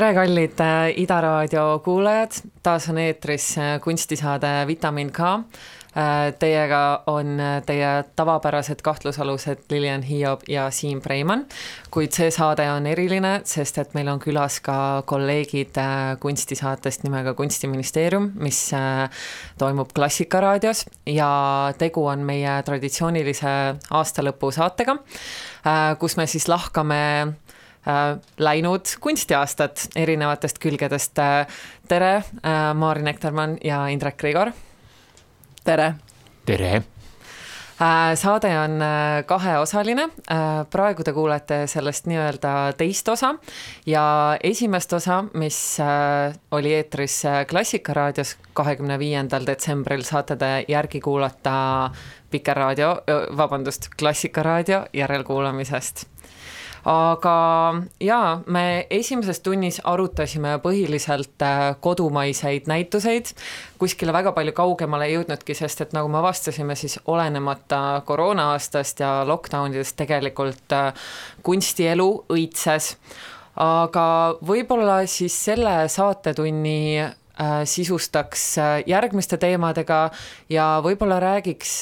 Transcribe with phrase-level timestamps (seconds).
[0.00, 5.34] tere, kallid äh, Ida raadio kuulajad, taas on eetris äh, kunstisaade Vitamin K.
[5.90, 7.34] Äh, teiega on
[7.66, 11.44] teie tavapärased kahtlusalused Lilian Hiob ja Siim Preimann,
[11.92, 15.76] kuid see saade on eriline, sest et meil on külas ka kolleegid
[16.22, 18.62] kunstisaatest nimega Kunstiministeerium, mis
[19.60, 20.86] toimub Klassikaraadios.
[21.12, 21.30] Ja
[21.76, 23.54] tegu on meie traditsioonilise
[24.00, 24.96] aastalõpu saatega,
[26.00, 27.02] kus me siis lahkame
[28.38, 31.18] läinud kunstiaastat erinevatest külgedest.
[31.18, 31.46] Äh,
[31.88, 34.52] tere, äh, Maari Nektarmann ja Indrek Grigor.
[35.64, 35.94] tere.
[36.46, 36.82] tere
[38.14, 38.82] saade on
[39.26, 40.08] kaheosaline,
[40.70, 43.30] praegu te kuulete sellest nii-öelda teist osa
[43.88, 44.02] ja
[44.44, 45.78] esimest osa, mis
[46.50, 51.90] oli eetris Klassikaraadios kahekümne viiendal detsembril, saate te järgi kuulata
[52.32, 52.92] Vikerraadio,
[53.36, 56.04] vabandust, Klassikaraadio järelkuulamisest
[56.88, 57.34] aga
[58.00, 63.34] jaa, me esimeses tunnis arutasime põhiliselt äh, kodumaiseid näituseid,
[63.80, 69.12] kuskile väga palju kaugemale ei jõudnudki, sest et nagu me avastasime, siis olenemata koroona-aastast ja
[69.28, 71.10] lockdown idest tegelikult äh,
[71.42, 72.94] kunstielu õitses.
[73.60, 74.04] Aga
[74.46, 77.02] võib-olla siis selle saatetunni
[77.64, 78.42] sisustaks
[78.86, 80.00] järgmiste teemadega
[80.52, 81.78] ja võib-olla räägiks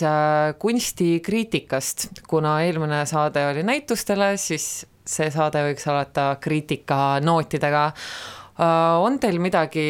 [0.62, 7.84] kunstikriitikast, kuna eelmine saade oli näitustele, siis see saade võiks alata kriitikanootidega.
[8.59, 9.86] Äh, on teil midagi,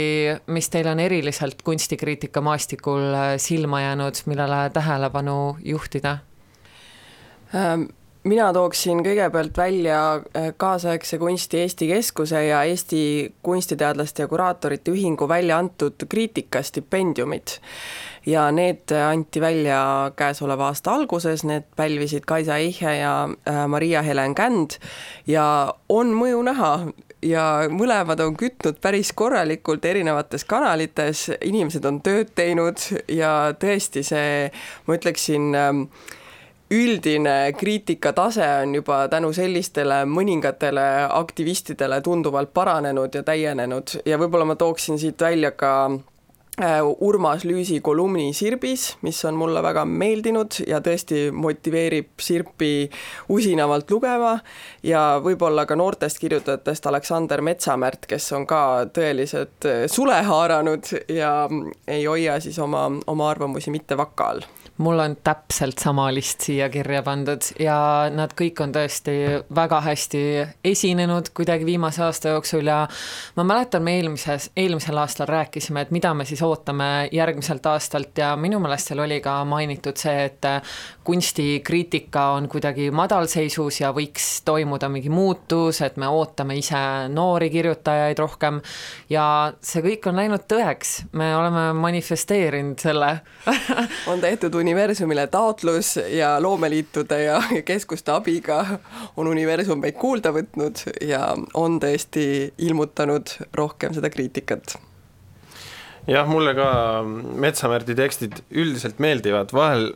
[0.53, 6.19] mis teil on eriliselt kunstikriitika maastikul äh, silma jäänud, millele tähelepanu juhtida?
[8.29, 13.01] Mina tooksin kõigepealt välja äh, kaasaegse kunsti Eesti Keskuse ja Eesti
[13.43, 17.55] Kunstiteadlaste ja Kuraatorite Ühingu välja antud kriitikastipendiumid
[18.29, 19.81] ja need anti välja
[20.17, 23.15] käesoleva aasta alguses, need pälvisid Kaisa Eihe ja
[23.49, 24.77] äh, Maria-Helen Känd.
[25.27, 26.73] Ja on mõju näha
[27.25, 34.49] ja mõlemad on kütnud päris korralikult erinevates kanalites, inimesed on tööd teinud ja tõesti see,
[34.85, 35.85] ma ütleksin, ähm,
[36.71, 44.01] üldine kriitikatase on juba tänu sellistele mõningatele aktivistidele tunduvalt paranenud ja täienenud.
[44.05, 45.73] Ja võib-olla ma tooksin siit välja ka
[46.61, 52.89] Äh, Urmas Lüüsi kolumni Sirbis, mis on mulle väga meeldinud ja tõesti motiveerib Sirpi
[53.31, 54.33] usinavalt lugema.
[54.83, 61.33] Ja võib-olla ka noortest kirjutajatest Aleksander Metsamärt, kes on ka tõeliselt äh, sule haaranud ja
[61.87, 66.69] ei hoia siis oma, oma arvamusi mitte vaka all mul on täpselt sama list siia
[66.71, 67.77] kirja pandud ja
[68.15, 69.15] nad kõik on tõesti
[69.55, 70.21] väga hästi
[70.65, 72.85] esinenud kuidagi viimase aasta jooksul ja
[73.37, 78.35] ma mäletan, me eelmises, eelmisel aastal rääkisime, et mida me siis ootame järgmiselt aastalt ja
[78.39, 80.47] minu meelest seal oli ka mainitud see, et
[81.09, 86.79] kunstikriitika on kuidagi madalseisus ja võiks toimuda mingi muutus, et me ootame ise
[87.11, 88.61] noori kirjutajaid rohkem
[89.11, 89.25] ja
[89.65, 93.11] see kõik on läinud tõeks, me oleme manifesteerinud selle.
[94.13, 98.61] On tehtud universumile taotlus ja loomeliitude ja keskuste abiga
[99.17, 104.77] on universum meid kuulda võtnud ja on tõesti ilmutanud rohkem seda kriitikat.
[106.09, 106.69] Jah, mulle ka
[107.05, 109.91] Metsamärdi tekstid üldiselt meeldivad, vahel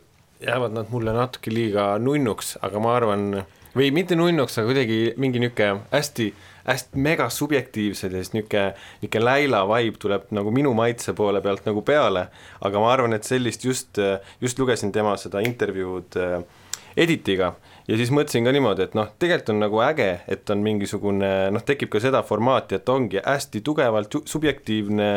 [0.45, 3.29] jäävad nad mulle natuke liiga nunnuks, aga ma arvan,
[3.77, 6.33] või mitte nunnuks, aga kuidagi mingi niisugune hästi
[6.67, 11.67] hästi mega subjektiivsed ja siis niisugune, niisugune Läila vibe tuleb nagu minu maitse poole pealt
[11.69, 12.27] nagu peale,
[12.61, 14.01] aga ma arvan, et sellist just,
[14.41, 16.43] just lugesin tema seda intervjuud äh,
[16.97, 17.55] Editiga.
[17.89, 21.65] Ja siis mõtlesin ka niimoodi, et noh, tegelikult on nagu äge, et on mingisugune noh,
[21.67, 25.09] tekib ka seda formaati, et ongi hästi tugevalt subjektiivne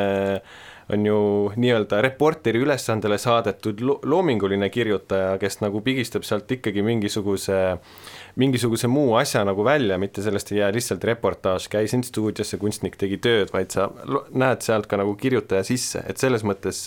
[0.96, 1.20] on ju
[1.58, 7.96] nii-öelda reporteri ülesandele saadetud lo loominguline kirjutaja, kes nagu pigistab sealt ikkagi mingisuguse äh,
[8.36, 13.18] mingisuguse muu asja nagu välja, mitte sellest ei jää lihtsalt reportaaž, käisin stuudiosse, kunstnik tegi
[13.24, 13.88] tööd, vaid sa
[14.36, 16.84] näed sealt ka nagu kirjutaja sisse, et selles mõttes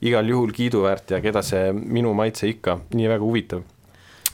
[0.00, 3.64] igal juhul kiiduväärt ja keda see minu maitse ikka nii väga huvitab.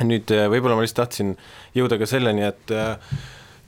[0.04, 1.30] nüüd äh, võib-olla ma lihtsalt tahtsin
[1.74, 2.98] jõuda ka selleni, et äh,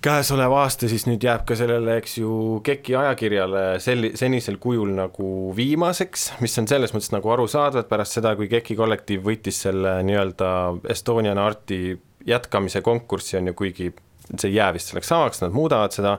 [0.04, 2.32] käesolev aasta siis nüüd jääb ka sellele, eks ju,
[2.66, 8.18] KEK-i ajakirjale sel-, senisel kujul nagu viimaseks, mis on selles mõttes nagu arusaadav, et pärast
[8.18, 10.50] seda, kui KEK-i kollektiiv võitis selle nii-öelda
[10.92, 11.96] Estonian Arti
[12.28, 13.90] jätkamise konkurssi on ju, kuigi
[14.36, 16.18] see ei jää vist selleks samaks, nad muudavad seda,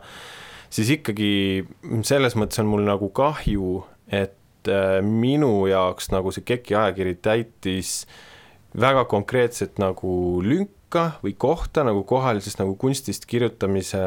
[0.74, 1.32] siis ikkagi
[2.08, 8.04] selles mõttes on mul nagu kahju, et äh, minu jaoks nagu see KEK-i ajakiri täitis
[8.80, 14.02] väga konkreetset nagu lünka või kohta nagu kohalises nagu kunstist kirjutamise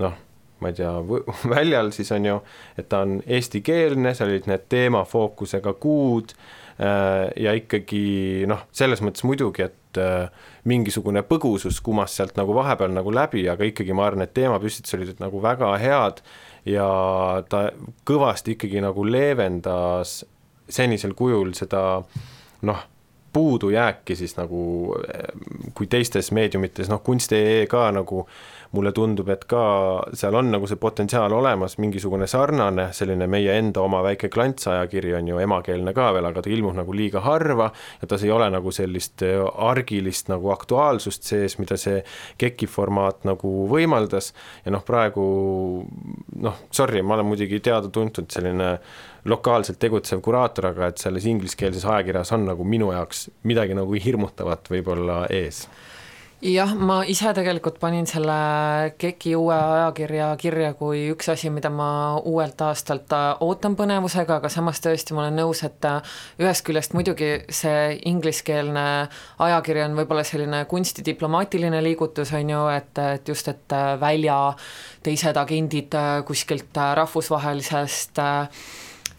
[0.00, 0.16] noh,
[0.60, 0.92] ma ei tea,
[1.54, 2.38] väljal siis on ju,
[2.78, 9.24] et ta on eestikeelne, seal olid need teemafookusega kuud äh, ja ikkagi noh, selles mõttes
[9.28, 10.28] muidugi, et äh,
[10.68, 15.22] mingisugune põgusus kumas sealt nagu vahepeal nagu läbi, aga ikkagi ma arvan, et teemapüstitused olid
[15.22, 16.22] nagu väga head
[16.68, 16.86] ja
[17.48, 17.68] ta
[18.06, 20.20] kõvasti ikkagi nagu leevendas
[20.70, 22.02] senisel kujul seda
[22.68, 22.86] noh,
[23.32, 24.94] puudujääki siis nagu
[25.74, 28.24] kui teistes meediumites, noh kunst.ee ka nagu
[28.76, 29.62] mulle tundub, et ka
[30.14, 35.30] seal on nagu see potentsiaal olemas, mingisugune sarnane selline meie enda oma väike klantsajakiri on
[35.32, 37.70] ju emakeelne ka veel, aga ta ilmub nagu liiga harva
[38.00, 39.24] ja tas ei ole nagu sellist
[39.70, 41.98] argilist nagu aktuaalsust sees, mida see
[42.38, 44.30] KEK-i formaat nagu võimaldas.
[44.64, 45.26] Ja noh, praegu
[46.46, 48.76] noh, sorry, ma olen muidugi teada-tuntud selline
[49.30, 54.70] lokaalselt tegutsev kuraator, aga et selles ingliskeelses ajakirjas on nagu minu jaoks midagi nagu hirmutavat
[54.70, 55.66] võib-olla ees
[56.40, 58.34] jah, ma ise tegelikult panin selle
[59.00, 64.48] KEK-i uue ajakirja kirja kui üks asi, mida ma uuelt aastalt äh, ootan põnevusega, aga
[64.52, 66.00] samas tõesti ma olen nõus, et äh,
[66.40, 68.86] ühest küljest muidugi see ingliskeelne
[69.46, 74.40] ajakiri on võib-olla selline kunstidiplomaatiline liigutus, on ju, et, et just, et äh, välja
[75.04, 75.96] teised agendid
[76.28, 78.20] kuskilt rahvusvahelisest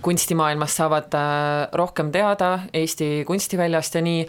[0.02, 1.14] kunstimaailmast saavad
[1.78, 4.24] rohkem teada Eesti kunstiväljast ja nii,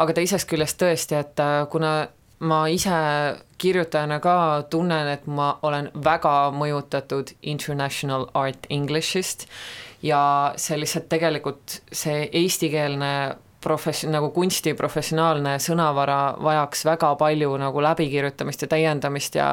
[0.00, 1.98] aga teisest küljest tõesti, et kuna
[2.40, 2.90] ma ise
[3.58, 9.48] kirjutajana ka tunnen, et ma olen väga mõjutatud International Art English'ist
[10.02, 13.12] ja see lihtsalt tegelikult, see eestikeelne
[13.64, 19.48] profess-, nagu kunsti professionaalne sõnavara vajaks väga palju nagu läbikirjutamist ja täiendamist ja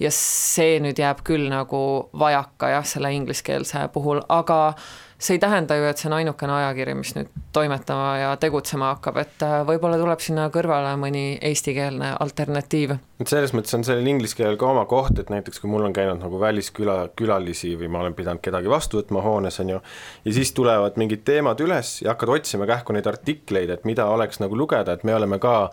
[0.00, 1.80] ja see nüüd jääb küll nagu
[2.18, 4.74] vajaka jah, selle ingliskeelse puhul, aga
[5.18, 9.18] see ei tähenda ju, et see on ainukene ajakiri, mis nüüd toimetama ja tegutsema hakkab,
[9.22, 12.96] et äh, võib-olla tuleb sinna kõrvale mõni eestikeelne alternatiiv.
[13.22, 15.96] et selles mõttes on sellel inglise keelel ka oma koht, et näiteks kui mul on
[15.96, 19.82] käinud nagu välisküla, külalisi või ma olen pidanud kedagi vastu võtma hoones, on ju,
[20.24, 24.42] ja siis tulevad mingid teemad üles ja hakkad otsima kähku neid artikleid, et mida oleks
[24.42, 25.70] nagu lugeda, et me oleme ka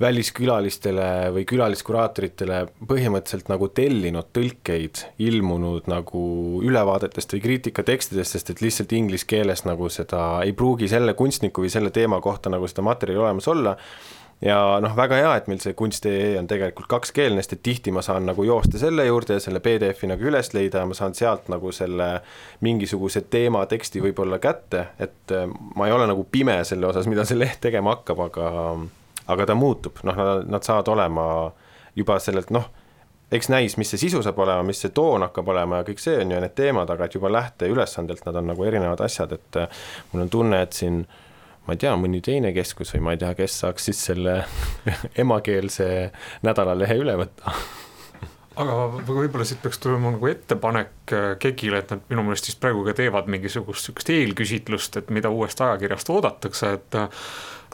[0.00, 6.22] väliskülalistele või külaliskuraatoritele põhimõtteliselt nagu tellinud tõlkeid ilmunud nagu
[6.64, 11.72] ülevaadetest või kriitikatekstidest, sest et lihtsalt inglise keeles nagu seda ei pruugi selle kunstniku või
[11.72, 13.76] selle teema kohta nagu seda materjali olemas olla.
[14.40, 18.00] Ja noh, väga hea, et meil see kunst.ee on tegelikult kakskeelne, sest et tihti ma
[18.00, 21.50] saan nagu joosta selle juurde ja selle PDF-i nagu üles leida ja ma saan sealt
[21.52, 22.06] nagu selle
[22.64, 25.36] mingisuguse teema teksti võib-olla kätte, et
[25.76, 28.48] ma ei ole nagu pime selle osas, mida see leht tegema hakkab, aga
[29.26, 31.24] aga ta muutub, noh, nad, nad saavad olema
[31.96, 32.68] juba sellelt noh,
[33.30, 36.18] eks näis, mis see sisu saab olema, mis see toon hakkab olema ja kõik see
[36.22, 39.82] on ju need teemad, aga et juba lähteülesandelt nad on nagu erinevad asjad, et äh,
[40.12, 41.04] mul on tunne, et siin
[41.66, 44.40] ma ei tea, mõni teine keskus või ma ei tea, kes saaks siis selle
[45.22, 45.86] emakeelse
[46.46, 47.54] nädalalehe üle võtta.
[48.60, 48.74] Aga
[49.06, 52.96] võib-olla siit peaks tulema nagu ettepanek äh, KEK-ile, et nad minu meelest vist praegu ka
[52.98, 56.98] teevad mingisugust sihukest eelküsitlust, et mida uuest ajakirjast oodatakse, et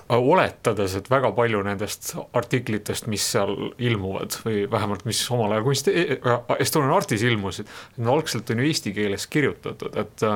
[0.09, 5.91] oletades, et väga palju nendest artiklitest, mis seal ilmuvad või vähemalt, mis omal ajal kunsti,
[5.95, 10.27] e-, e-, Estonian Artis ilmusid, need algselt on ju eesti keeles kirjutatud, et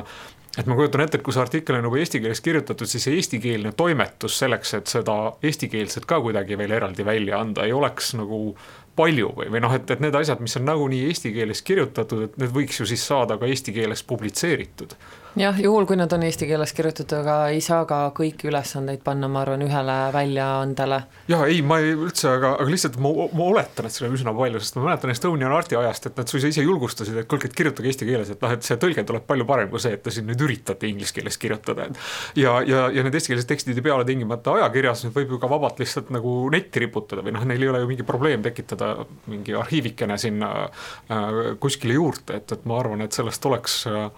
[0.59, 3.15] et ma kujutan ette, et kui see artikkel on nagu eesti keeles kirjutatud, siis see
[3.21, 5.15] eestikeelne toimetus selleks, et seda
[5.47, 8.57] eestikeelset ka kuidagi veel eraldi välja anda, ei oleks nagu
[8.99, 12.39] palju või, või noh, et, et need asjad, mis on nagunii eesti keeles kirjutatud, et
[12.43, 14.99] need võiks ju siis saada ka eesti keeles publitseeritud
[15.39, 19.29] jah, juhul kui nad on eesti keeles kirjutatud, aga ei saa ka kõiki ülesandeid panna,
[19.31, 21.01] ma arvan, ühele väljaandele.
[21.31, 24.35] ja ei, ma ei üldse, aga, aga lihtsalt ma, ma oletan, et seda on üsna
[24.37, 27.57] palju, sest ma mäletan Estonian Arti ajast, et nad suisa ise julgustasid, et kuulge, et
[27.57, 30.15] kirjutage eesti keeles, et noh, et see tõlge tuleb palju parem kui see, et te
[30.15, 32.03] siin nüüd üritate inglise keeles kirjutada, et.
[32.41, 35.51] ja, ja, ja need eestikeelsed tekstid ei pea olema tingimata ajakirjas, need võib ju ka
[35.51, 38.93] vabalt lihtsalt nagu netti riputada või noh, neil ei ole ju mingi probleem tekitada
[39.31, 44.09] mingi arhiivikene sinna äh, kuskile juurde, et, et ma arvan, et sellest oleks äh,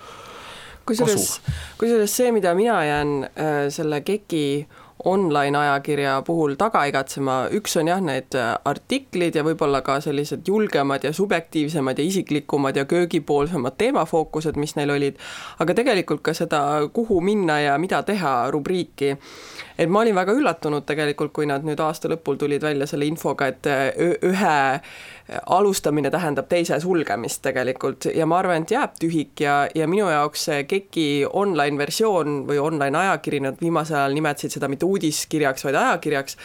[0.87, 1.41] kusjuures,
[1.79, 4.67] kusjuures see, mida mina jään äh, selle KEK-i
[5.05, 10.47] online ajakirja puhul taga igatsema, üks on jah, need äh, artiklid ja võib-olla ka sellised
[10.49, 15.19] julgemad ja subjektiivsemad ja isiklikumad ja köögipoolsemad teemafookused, mis neil olid,
[15.63, 16.63] aga tegelikult ka seda
[16.95, 19.17] kuhu minna ja mida teha rubriiki.
[19.79, 23.49] Et ma olin väga üllatunud tegelikult, kui nad nüüd aasta lõpul tulid välja selle infoga,
[23.51, 23.67] et
[24.29, 24.59] ühe
[25.47, 30.49] alustamine tähendab teise sulgemist tegelikult ja ma arvan, et jääb tühik ja, ja minu jaoks
[30.49, 35.79] see KEK-i online versioon või online ajakiri, nad viimasel ajal nimetasid seda mitte uudiskirjaks, vaid
[35.79, 36.39] ajakirjaks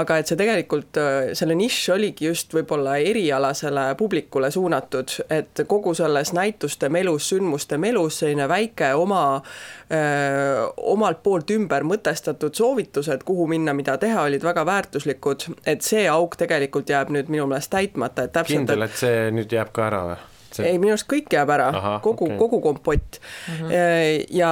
[0.00, 5.94] aga et see tegelikult, äh, selle nišš oligi just võib-olla erialasele publikule suunatud, et kogu
[5.96, 13.46] selles näituste melus, sündmuste melus selline väike oma äh, omalt poolt ümber mõtestatud soovitused, kuhu
[13.50, 18.28] minna, mida teha, olid väga väärtuslikud, et see auk tegelikult jääb nüüd minu meelest täitmata,
[18.28, 20.20] et täpselt kindel, et see nüüd jääb ka ära või?
[20.52, 20.66] See...
[20.68, 21.70] ei, minu arust kõik jääb ära,
[22.04, 23.54] kogu okay., kogu kompott mm.
[23.56, 24.26] -hmm.
[24.36, 24.50] ja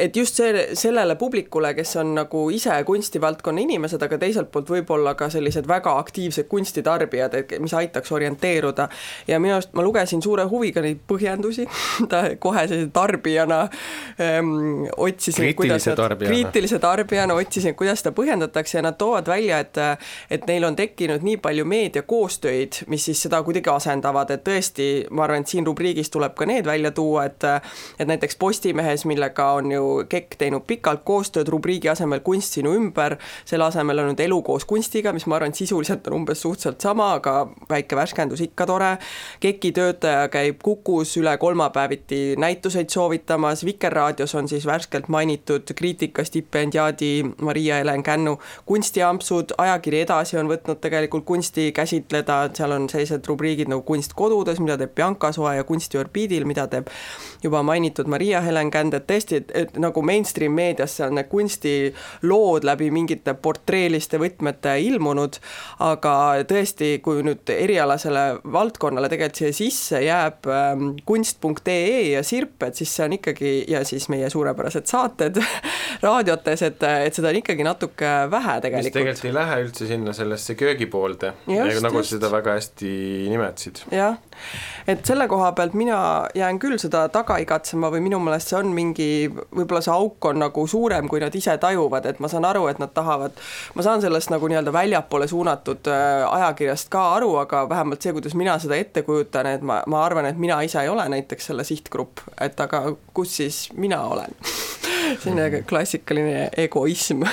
[0.00, 5.14] et just see, sellele publikule, kes on nagu ise kunstivaldkonna inimesed, aga teiselt poolt võib-olla
[5.18, 8.88] ka sellised väga aktiivsed kunstitarbijad, et mis aitaks orienteeruda.
[9.28, 11.66] ja minu arust ma lugesin suure huviga neid põhjendusi.
[12.10, 13.60] Ta kohe sellise tarbijana
[14.20, 19.76] ähm, otsisin, kuidas nad, kriitilise tarbijana otsisin, kuidas seda põhjendatakse ja nad toovad välja, et
[20.30, 25.26] et neil on tekkinud nii palju meediakoostöid, mis siis seda kuidagi asendavad, et tõesti, ma
[25.26, 27.44] arvan, et siin rubriigis tuleb ka need välja tuua, et
[27.98, 33.16] et näiteks Postimehes, millega on ju KEK teinud pikalt koostööd rubriigi asemel Kunst sinu ümber,
[33.48, 36.80] selle asemel on nüüd Elu koos kunstiga, mis ma arvan, et sisuliselt on umbes suhteliselt
[36.84, 37.34] sama, aga
[37.70, 38.90] väike värskendus ikka tore,
[39.40, 48.02] KEK-i töötaja käib Kukus üle kolmapäeviti näituseid soovitamas, Vikerraadios on siis värskelt mainitud kriitikastipendiaadi Maria-Helen
[48.02, 54.14] Kännu kunstiampsud, ajakiri Edasi on võtnud tegelikult kunsti käsitleda, seal on sellised rubriigid nagu Kunst
[54.16, 56.90] kodudes, mida teeb Bianca Soe ja Kunsti orbiidil, mida teeb
[57.42, 63.34] juba mainitud Maria-Helen Känd, et tõesti, et nagu mainstream meediasse on need kunstilood läbi mingite
[63.34, 65.38] portreeliste võtmete ilmunud,
[65.86, 66.14] aga
[66.48, 72.92] tõesti, kui nüüd erialasele valdkonnale tegelikult siia sisse jääb ähm, kunst.ee ja Sirp, et siis
[72.96, 75.40] see on ikkagi, ja siis meie suurepärased saated
[76.06, 78.90] raadiotes, et, et seda on ikkagi natuke vähe tegelikult.
[78.90, 82.92] mis tegelikult ei lähe üldse sinna sellesse köögipoolde, nagu sa seda väga hästi
[83.30, 83.84] nimetasid.
[83.94, 84.18] jah,
[84.90, 86.00] et selle koha pealt mina
[86.34, 89.10] jään küll seda taga igatsema või minu meelest see on mingi,
[89.60, 92.80] võib-olla see auk on nagu suurem, kui nad ise tajuvad, et ma saan aru, et
[92.82, 93.36] nad tahavad,
[93.76, 98.36] ma saan sellest nagu nii-öelda väljapoole suunatud äh, ajakirjast ka aru, aga vähemalt see, kuidas
[98.38, 101.66] mina seda ette kujutan, et ma, ma arvan, et mina ise ei ole näiteks selle
[101.68, 104.36] sihtgrupp, et aga kus siis mina olen?
[105.20, 107.24] Selline klassikaline egoism.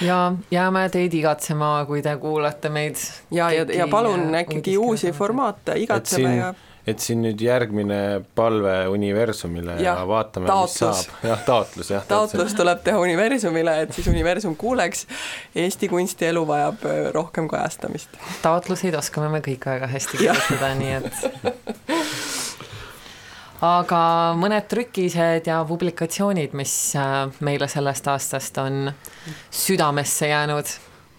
[0.00, 3.00] Ja jääme teid igatsema, kui te kuulate meid.
[3.30, 6.54] ja, ja, ja palun ikkagi uusi formaate, igatseme ja
[6.86, 7.98] et siin nüüd järgmine
[8.38, 11.16] palve universumile ja, ja vaatame, mis saab.
[11.26, 12.06] jah, taotlus, jah.
[12.08, 15.06] taotlus tuleb teha universumile, et siis universum kuuleks,
[15.56, 18.14] Eesti kunstielu vajab äh, rohkem kajastamist.
[18.42, 21.14] taotluseid oskame me kõik väga hästi kirjutada, nii et
[23.66, 24.00] aga
[24.38, 28.92] mõned trükised ja publikatsioonid, mis äh, meile sellest aastast on
[29.50, 30.76] südamesse jäänud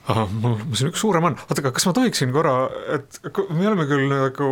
[0.08, 2.54] ahah, mul, mul siin üks suurem on, oota, aga kas ma tohiksin korra,
[2.96, 3.20] et
[3.52, 4.48] me oleme küll nagu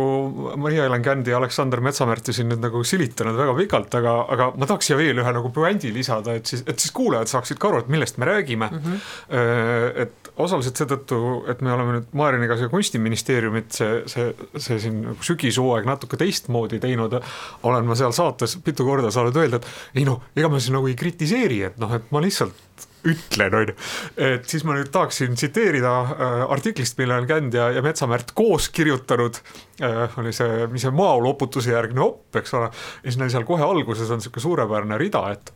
[0.60, 4.90] Maria-Helen Kändi ja Aleksander Metsamärti siin nüüd nagu silitanud väga pikalt, aga, aga ma tahaks
[4.90, 7.92] siia veel ühe nagu puändi lisada, et siis, et siis kuulajad saaksid ka aru, et
[7.92, 8.82] millest me räägime mm.
[8.84, 10.00] -hmm.
[10.04, 11.20] et osaliselt seetõttu,
[11.50, 16.80] et me oleme nüüd Maarjaniga see kunstiministeeriumit, see, see, see siin nagu sügishooaeg natuke teistmoodi
[16.82, 17.16] teinud,
[17.62, 20.90] olen ma seal saates mitu korda saanud öelda, et ei noh, ega ma siis nagu
[20.90, 23.74] ei kritiseeri, et noh, et ma lihtsalt ütlen, on ju.
[24.16, 28.68] et siis ma nüüd tahaksin tsiteerida äh, artiklist, mille on Känd ja, ja Metsamärt koos
[28.68, 29.38] kirjutanud
[29.82, 30.18] äh,.
[30.18, 32.70] oli see, mis see maoloputuse järgne opp, eks ole.
[32.70, 35.52] ja siis neil seal kohe alguses on sihuke suurepärane rida, et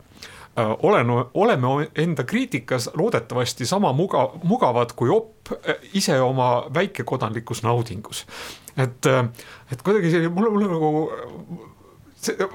[0.59, 7.63] äh, olen, oleme enda kriitikas loodetavasti sama muga, mugavad kui opp äh, ise oma väikekodanlikus
[7.67, 8.25] naudingus.
[8.77, 9.25] et, äh,
[9.71, 10.91] et kuidagi see, mulle, mulle nagu
[12.21, 12.49] see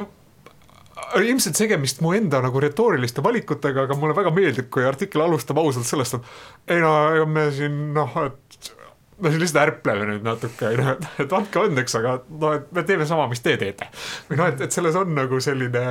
[1.20, 5.88] ilmselt tegemist mu enda nagu retooriliste valikutega, aga mulle väga meeldib, kui artikkel alustab ausalt
[5.88, 8.72] sellest, et ei no ega me siin noh, et
[9.22, 13.06] me siin lihtsalt ärpleme nüüd natuke, noh, et, andke andeks, aga noh, et me teeme
[13.08, 13.88] sama, mis te teete.
[14.28, 15.86] või noh, et, et selles on nagu selline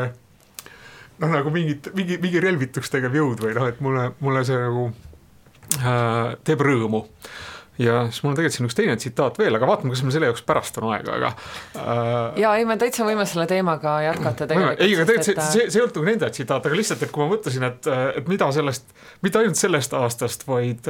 [1.24, 4.90] noh, nagu mingit, mingi, mingi relvituks tegev jõud või noh, et mulle, mulle see nagu
[5.80, 7.06] äh, teeb rõõmu
[7.82, 10.29] ja siis mul on tegelikult siin üks teine tsitaat veel, aga vaatame, kas meil selle
[10.29, 11.32] jaoks pärast on aega, aga
[11.75, 12.39] äh,.
[12.41, 14.84] ja ei, me täitsa võime selle teemaga jätkata tegelikult.
[14.86, 17.25] ei, aga tegelikult see, see, see ei olnud nagu nende tsitaat, aga lihtsalt, et kui
[17.25, 17.89] ma mõtlesin, et,
[18.22, 20.88] et mida sellest, mitte ainult sellest aastast, vaid,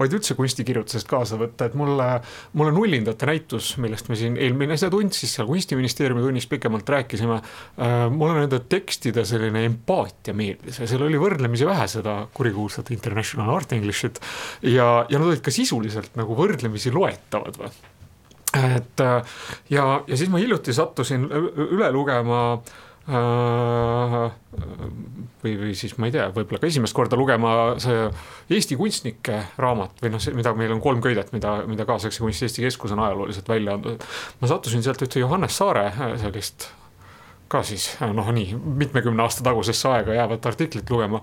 [0.00, 2.08] vaid üldse kunstikirjutusest kaasa võtta, et mulle,
[2.58, 7.94] mulle nullindate näitus, millest me siin eelmine tund siis seal kunstiministeeriumi tunnis pikemalt rääkisime äh,.
[8.10, 13.72] mulle nende tekstide selline empaatia meeldis ja seal oli võrdlemisi vähe seda kurikuulsat International Art
[13.76, 14.20] English'it
[14.62, 17.70] ja, ja nad olid ka sisuliselt nagu võrdlemisi loetavad või
[18.56, 19.38] et äh,
[19.70, 22.40] ja, ja siis ma hiljuti sattusin üle lugema
[23.08, 24.30] äh,
[25.42, 27.50] või, või siis ma ei tea, võib-olla ka esimest korda lugema
[27.82, 28.06] see
[28.56, 32.48] Eesti kunstnike raamat või noh, see, mida meil on kolm köidet, mida, mida kaasaegse kunsti
[32.48, 34.08] Eesti Keskus on ajalooliselt välja andnud.
[34.40, 36.70] ma sattusin sealt ühte Johannes Saare äh, sellist
[37.48, 41.20] ka siis noh, nii mitmekümne aasta tagusesse aega jäävat artiklit lugema,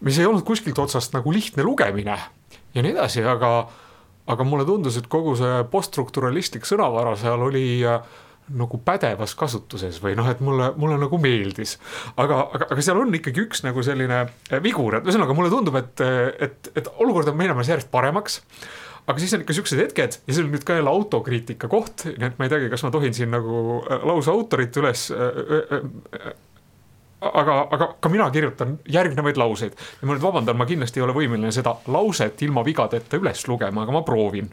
[0.00, 2.16] mis ei olnud kuskilt otsast nagu lihtne lugemine
[2.74, 3.50] ja nii edasi, aga
[4.26, 8.00] aga mulle tundus, et kogu see poststrukturalistlik sõnavara seal oli äh,
[8.56, 11.76] nagu pädevas kasutuses või noh, et mulle, mulle nagu meeldis.
[12.16, 15.78] aga, aga, aga seal on ikkagi üks nagu selline äh, vigur, et ühesõnaga mulle tundub,
[15.80, 16.02] et,
[16.46, 18.42] et, et olukord on minemas järjest paremaks
[19.06, 22.26] aga siis on ikka siuksed hetked ja see on nüüd ka jälle autokriitika koht, nii
[22.26, 25.08] et ma ei teagi, kas ma tohin siin nagu äh, lausa autorit üles
[27.20, 31.16] aga, aga ka mina kirjutan järgnevaid lauseid ja ma nüüd vabandan, ma kindlasti ei ole
[31.16, 34.52] võimeline seda lauset ilma vigadeta üles lugema, aga ma proovin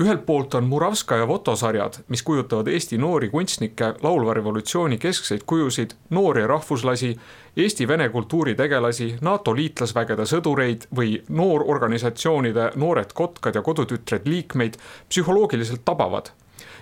[0.00, 6.46] ühelt poolt on Muravskaja fotosarjad, mis kujutavad Eesti noori kunstnikke laulva revolutsiooni keskseid kujusid, noori
[6.46, 7.10] rahvuslasi,
[7.56, 16.32] Eesti-Vene kultuuritegelasi, NATO liitlasvägede sõdureid või noororganisatsioonide Noored Kotkad ja Kodutütred liikmeid psühholoogiliselt tabavad.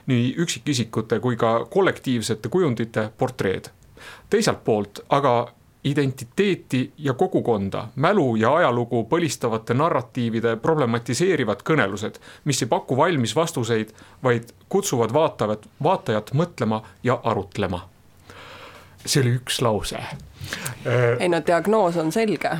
[0.09, 3.69] nii üksikisikute kui ka kollektiivsete kujundite portreed.
[4.31, 5.49] Teiselt poolt aga
[5.85, 13.93] identiteeti ja kogukonda, mälu ja ajalugu põlistavate narratiivide problematiseerivad kõnelused, mis ei paku valmis vastuseid,
[14.23, 17.89] vaid kutsuvad vaatavat, vaatajat mõtlema ja arutlema.
[19.07, 19.99] see oli üks lause.
[21.21, 22.51] ei no diagnoos on selge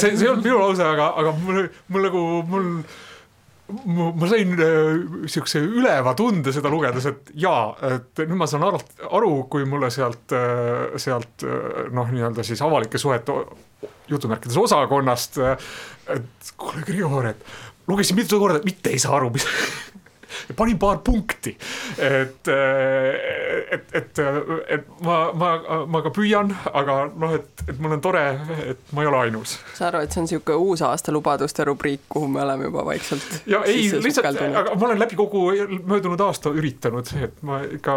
[0.00, 2.82] see, see ei olnud minu lause, aga, aga mul, mul nagu, mul ma,
[3.68, 8.80] ma sain niisuguse äh, üleva tunde seda lugedes, et jaa, et nüüd ma saan aru,
[9.18, 13.36] aru, kui mulle sealt, äh, sealt äh, noh, nii-öelda siis avalike suhete
[14.08, 15.36] jutumärkides osakonnast,
[16.14, 17.44] et kuule, Grigor, et
[17.88, 19.44] lugesin mitu korda, mitte ei saa aru, mis
[20.56, 21.54] panin paar punkti,
[21.98, 24.20] et, et, et,
[24.68, 25.52] et ma, ma,
[25.88, 28.24] ma ka püüan, aga noh, et, et mul on tore,
[28.72, 29.58] et ma ei ole ainus.
[29.74, 33.62] sa arvad, et see on niisugune uusaasta lubaduste rubriik, kuhu me oleme juba vaikselt ja
[33.68, 35.48] ei, lihtsalt, aga ma olen läbi kogu
[35.88, 37.96] möödunud aasta üritanud, et ma ikka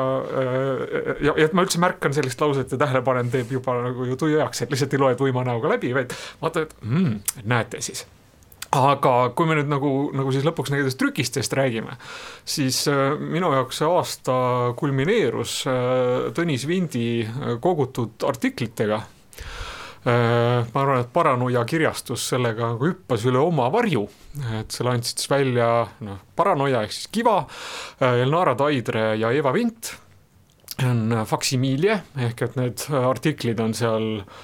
[1.21, 4.17] ja, ja et ma üldse märkan sellist lauset ja tähele panen, teeb juba nagu ju
[4.19, 7.21] tuju heaks, et lihtsalt ei loe tuima näoga läbi, vaid vaata, et mm,
[7.51, 8.05] näete siis
[8.71, 11.97] aga kui me nüüd nagu, nagu siis lõpuks nendest trükistest räägime,
[12.47, 14.35] siis äh, minu jaoks see aasta
[14.79, 19.01] kulmineerus äh, Tõnis Vindi äh, kogutud artiklitega.
[20.01, 24.07] ma arvan, et Paranoia kirjastus sellega nagu hüppas üle oma varju,
[24.57, 25.67] et selle andsid siis välja
[26.01, 27.35] noh, Paranoia ehk siis Kiva,
[28.01, 29.91] Elnara Taidre ja Eva Vint.
[30.89, 34.41] on Faksimiilje ehk et need artiklid on seal äh,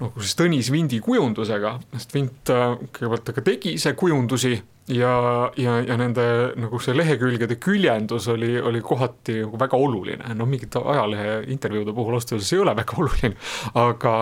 [0.00, 4.54] nagu siis Tõnis Vindi kujundusega, sest Vint äh, kõigepealt ta ka tegi ise kujundusi
[4.92, 5.12] ja,
[5.58, 6.26] ja, ja nende
[6.60, 12.18] nagu see lehekülgede küljendus oli, oli kohati nagu väga oluline, no mingite ajalehe intervjuude puhul
[12.18, 13.34] ausalt öeldes ei ole väga oluline,
[13.82, 14.14] aga,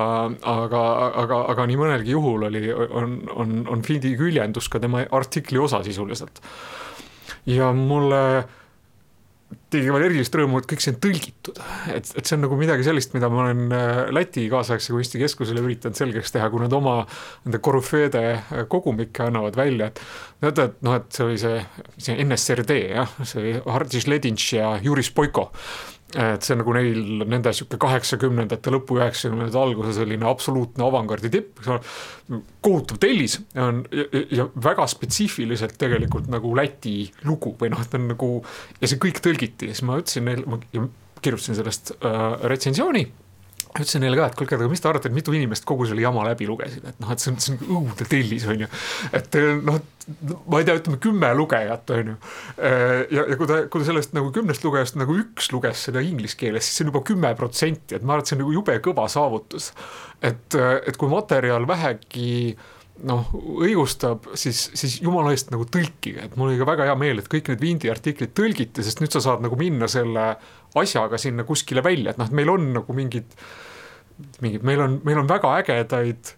[0.54, 0.82] aga,
[1.24, 5.82] aga, aga nii mõnelgi juhul oli, on, on, on Vindi küljendus ka tema artikli osa
[5.84, 6.40] sisuliselt.
[7.46, 8.44] ja mulle
[9.72, 11.60] tegi veel erilist rõõmu, et kõik see on tõlgitud.
[11.94, 15.98] et, et see on nagu midagi sellist, mida ma olen äh, Läti kaasaegse kunstikeskusele üritanud
[15.98, 17.00] selgeks teha, kui nad oma
[17.44, 20.02] nende korüfeede äh, kogumikke annavad välja, et
[20.44, 21.64] teate, et noh, et see oli see,
[21.96, 25.50] see NSRD jah, see Hardis Ledinš ja Juris Boiko
[26.14, 31.72] et see nagu neil, nende sihuke kaheksakümnendate lõpu, üheksakümnendate alguse selline absoluutne avangardi tipp, eks
[31.74, 32.40] ole.
[32.64, 34.06] kohutav tellis on ja,
[34.40, 38.30] ja väga spetsiifiliselt tegelikult nagu Läti lugu või noh, et on nagu
[38.80, 40.60] ja see kõik tõlgiti ja siis ma ütlesin neile, ma
[41.24, 43.04] kirjutasin sellest äh, retsensiooni
[43.82, 46.22] ütlesin neile ka, et kuulge, aga mis te arvate, et mitu inimest kogu selle jama
[46.28, 48.68] läbi lugesid, et noh, et see on, see on õudne tellis, on ju.
[49.18, 49.80] et noh,
[50.52, 52.14] ma ei tea, ütleme kümme lugejat, on ju.
[52.60, 56.38] ja, ja kui ta, kui ta sellest nagu kümnest lugejast nagu üks luges seda inglise
[56.38, 58.78] keeles, siis see on juba kümme protsenti, et ma arvan, et see on nagu jube
[58.84, 59.72] kõva saavutus.
[60.22, 62.54] et, et kui materjal vähegi
[63.02, 63.26] noh,
[63.64, 67.30] õigustab, siis, siis jumala eest nagu tõlkige, et mul oli ka väga hea meel, et
[67.30, 70.34] kõik need Vindi artiklid tõlgiti, sest nüüd sa saad nagu minna selle
[70.82, 73.36] asjaga sinna kuskile välja, et noh, et meil on nagu mingid
[74.42, 76.34] mingid, meil on, meil on väga ägedaid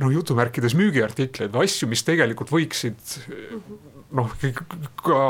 [0.00, 3.14] noh, jutumärkides müügiartikleid või asju, mis tegelikult võiksid
[4.16, 4.32] noh,
[5.00, 5.20] ka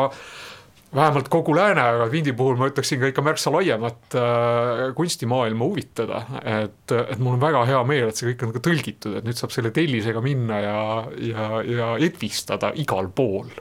[0.91, 6.25] vähemalt kogu lääne, aga Vindi puhul ma ütleksin ka ikka märksa laiemat äh, kunstimaailma huvitada.
[6.43, 9.39] et, et mul on väga hea meel, et see kõik on ka tõlgitud, et nüüd
[9.39, 10.81] saab selle tellisega minna ja,
[11.31, 13.53] ja, ja edvistada igal pool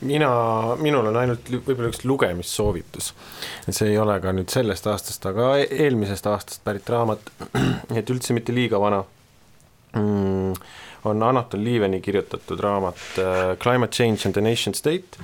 [0.00, 0.30] mina,
[0.80, 3.12] minul on ainult võib-olla üks lugemissoovitus.
[3.68, 7.30] et see ei ole ka nüüd sellest aastast, aga e-, eelmisest aastast pärit raamat,
[7.98, 9.02] et üldse mitte liiga vana
[9.96, 10.54] mm,.
[11.10, 15.20] on Anatol Liiveni kirjutatud raamat uh, Climate Change and the Nation State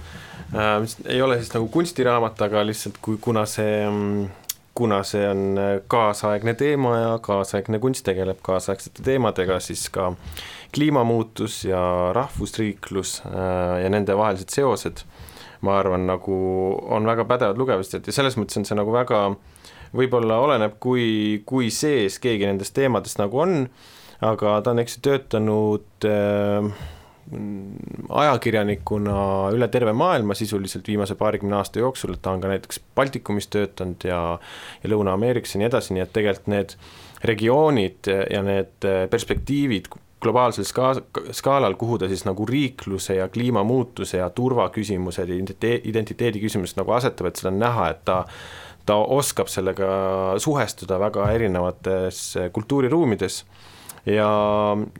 [0.54, 0.78] uh,.
[0.80, 4.28] mis ei ole siis nagu kunstiraamat, aga lihtsalt kui, kuna see um,
[4.74, 5.58] kuna see on
[5.90, 10.12] kaasaegne teema ja kaasaegne kunst tegeleb kaasaegsete teemadega, siis ka
[10.74, 11.80] kliimamuutus ja
[12.16, 15.02] rahvusriiklus äh, ja nende vahelised seosed,
[15.66, 16.36] ma arvan, nagu
[16.88, 19.24] on väga pädevad lugemised ja selles mõttes on see nagu väga,
[19.96, 23.58] võib-olla oleneb, kui, kui sees keegi nendest teemadest nagu on,
[24.24, 26.88] aga ta on, eks ju, töötanud äh,
[28.20, 29.16] ajakirjanikuna
[29.54, 34.04] üle terve maailma sisuliselt viimase paarikümne aasta jooksul, et ta on ka näiteks Baltikumis töötanud
[34.04, 34.20] ja
[34.82, 36.76] ja Lõuna-Ameerikas ja nii edasi, nii et tegelikult need
[37.24, 41.02] regioonid ja need perspektiivid globaalsel ska-,
[41.36, 46.92] skaalal, kuhu ta siis nagu riikluse ja kliimamuutuse ja turvaküsimused ja identiteedi, identiteedi küsimused nagu
[46.96, 48.24] asetab, et seda on näha, et ta
[48.86, 49.88] ta oskab sellega
[50.40, 53.44] suhestuda väga erinevates kultuuriruumides
[54.06, 54.30] ja,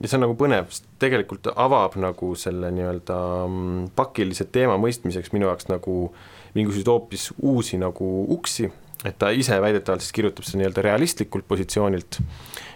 [0.01, 5.33] ja see on nagu põnev, sest tegelikult avab nagu selle nii-öelda mm, pakilise teema mõistmiseks
[5.35, 6.11] minu jaoks nagu
[6.55, 8.69] mingisuguseid hoopis uusi nagu uksi,
[9.05, 12.19] et ta ise väidetavalt siis kirjutab seda nii-öelda realistlikult positsioonilt.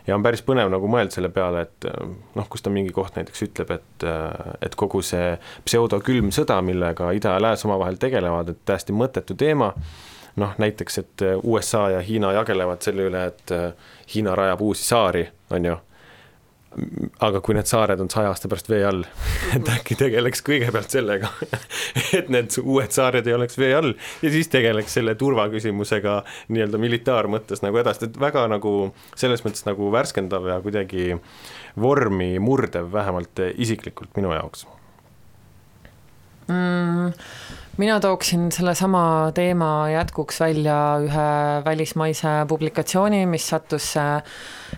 [0.08, 1.88] Ja on päris põnev nagu mõelda selle peale, et
[2.38, 4.06] noh, kus ta mingi koht näiteks ütleb, et,
[4.66, 5.34] et kogu see
[5.66, 9.74] pseudokülm sõda, millega ida ja lääs omavahel tegelevad, et täiesti mõttetu teema.
[10.36, 13.54] Noh, näiteks, et USA ja Hiina jagelevad selle üle, et
[14.14, 15.24] Hiina rajab uusi saari,
[15.56, 15.78] on ju
[17.24, 19.04] aga kui need saared on saja aasta pärast vee all,
[19.56, 21.32] et äkki tegeleks kõigepealt sellega,
[22.18, 26.18] et need uued saared ei oleks vee all ja siis tegeleks selle turvaküsimusega
[26.52, 28.76] nii-öelda militaarmõttes nagu edasi, et väga nagu
[29.16, 31.14] selles mõttes nagu värskendav ja kuidagi
[31.80, 34.68] vormi murdev, vähemalt isiklikult minu jaoks.
[36.46, 37.14] Mm
[37.78, 41.28] mina tooksin sellesama teema jätkuks välja ühe
[41.66, 44.24] välismaise publikatsiooni, mis sattus äh,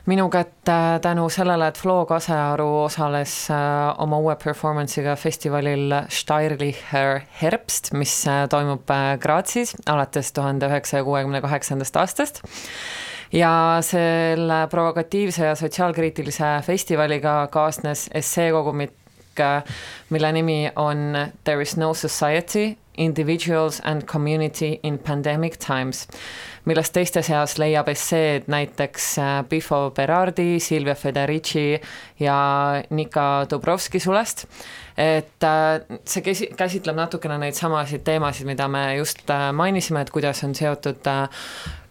[0.06, 7.94] minu kätte tänu sellele, et Flo Kasearu osales äh, oma uue performance'iga festivalil Steirlicher Herbst,
[7.94, 8.90] mis äh, toimub
[9.22, 12.42] Grazis alates tuhande üheksasaja kuuekümne kaheksandast aastast.
[13.32, 18.94] Ja selle provokatiivse ja sotsiaalkriitilise festivaliga kaasnes esseekogumik,
[20.10, 26.08] mille nimi on There is no society Individuals and Community in Pandemic Times,
[26.66, 31.78] millest teiste seas leiab esseed näiteks äh, Bifo Berardi, Silvia Federici
[32.20, 32.40] ja
[32.90, 34.48] Nika Dubrovski sulest.
[34.98, 40.14] Et äh, see käsi-, käsitleb natukene neid samasid teemasid, mida me just äh, mainisime, et
[40.14, 41.06] kuidas on seotud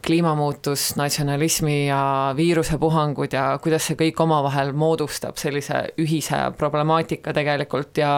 [0.07, 8.11] kliimamuutus, natsionalismi ja viirusepuhangud ja kuidas see kõik omavahel moodustab sellise ühise problemaatika tegelikult ja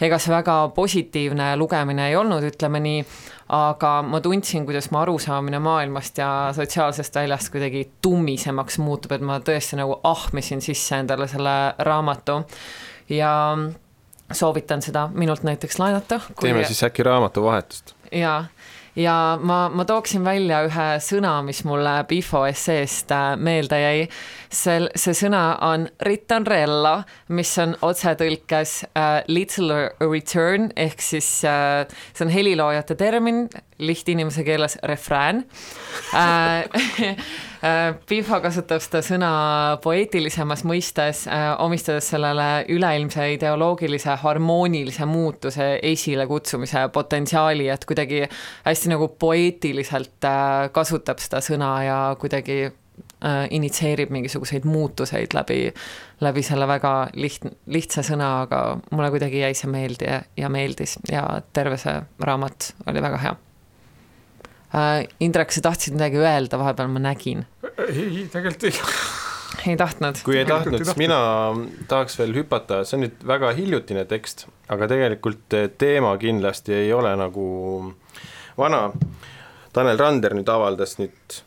[0.00, 3.02] ega see väga positiivne lugemine ei olnud, ütleme nii,
[3.58, 9.36] aga ma tundsin, kuidas mu arusaamine maailmast ja sotsiaalsest väljast kuidagi tummisemaks muutub, et ma
[9.44, 11.58] tõesti nagu ahmisin sisse endale selle
[11.90, 12.40] raamatu.
[13.12, 13.34] Ja
[14.32, 16.48] soovitan seda minult näiteks laenata kui....
[16.48, 17.94] teeme siis äkki raamatuvahetust.
[18.12, 18.44] jaa
[18.98, 24.08] ja ma, ma tooksin välja ühe sõna, mis mulle Bifo esseest äh, meelde jäi.
[24.50, 27.02] see, see sõna on ritanrella,
[27.36, 33.46] mis on otsetõlkes uh, little return ehk siis uh, see on heliloojate termin,
[33.78, 35.44] lihtinimese keeles refrään
[36.14, 36.64] uh,
[37.58, 39.30] Pihva äh, kasutab seda sõna
[39.82, 48.22] poeetilisemas mõistes, äh, omistades sellele üleilmse ideoloogilise harmoonilise muutuse esilekutsumise potentsiaali, et kuidagi
[48.66, 52.68] hästi nagu poeetiliselt äh, kasutab seda sõna ja kuidagi
[53.50, 55.72] initsieerib mingisuguseid muutuseid läbi,
[56.22, 61.24] läbi selle väga liht-, lihtsa sõna, aga mulle kuidagi jäi see meelde ja, meeldis ja
[61.54, 63.36] terve see raamat oli väga hea.
[65.24, 67.46] Indrek, sa tahtsid midagi öelda, vahepeal ma nägin.
[67.88, 68.74] ei, tegelikult ei
[69.66, 70.20] ei tahtnud?
[70.24, 71.18] kui ei tahtnud, siis mina
[71.90, 77.14] tahaks veel hüpata, see on nüüd väga hiljutine tekst, aga tegelikult teema kindlasti ei ole
[77.18, 77.48] nagu
[78.58, 78.88] vana.
[79.72, 81.38] Tanel Rander nüüd avaldas nüüd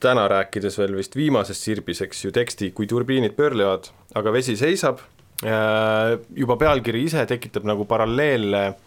[0.00, 5.00] täna rääkides veel vist viimasest sirbis, eks ju, teksti Kui turbiinid pöörlevad, aga vesi seisab.
[5.44, 8.85] Äh, juba pealkiri ise tekitab nagu paralleele Äh,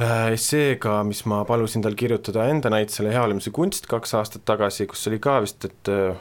[0.00, 5.06] esseega, mis ma palusin tal kirjutada enda näitusele Hea olemise kunst kaks aastat tagasi, kus
[5.10, 6.16] oli ka vist, et äh,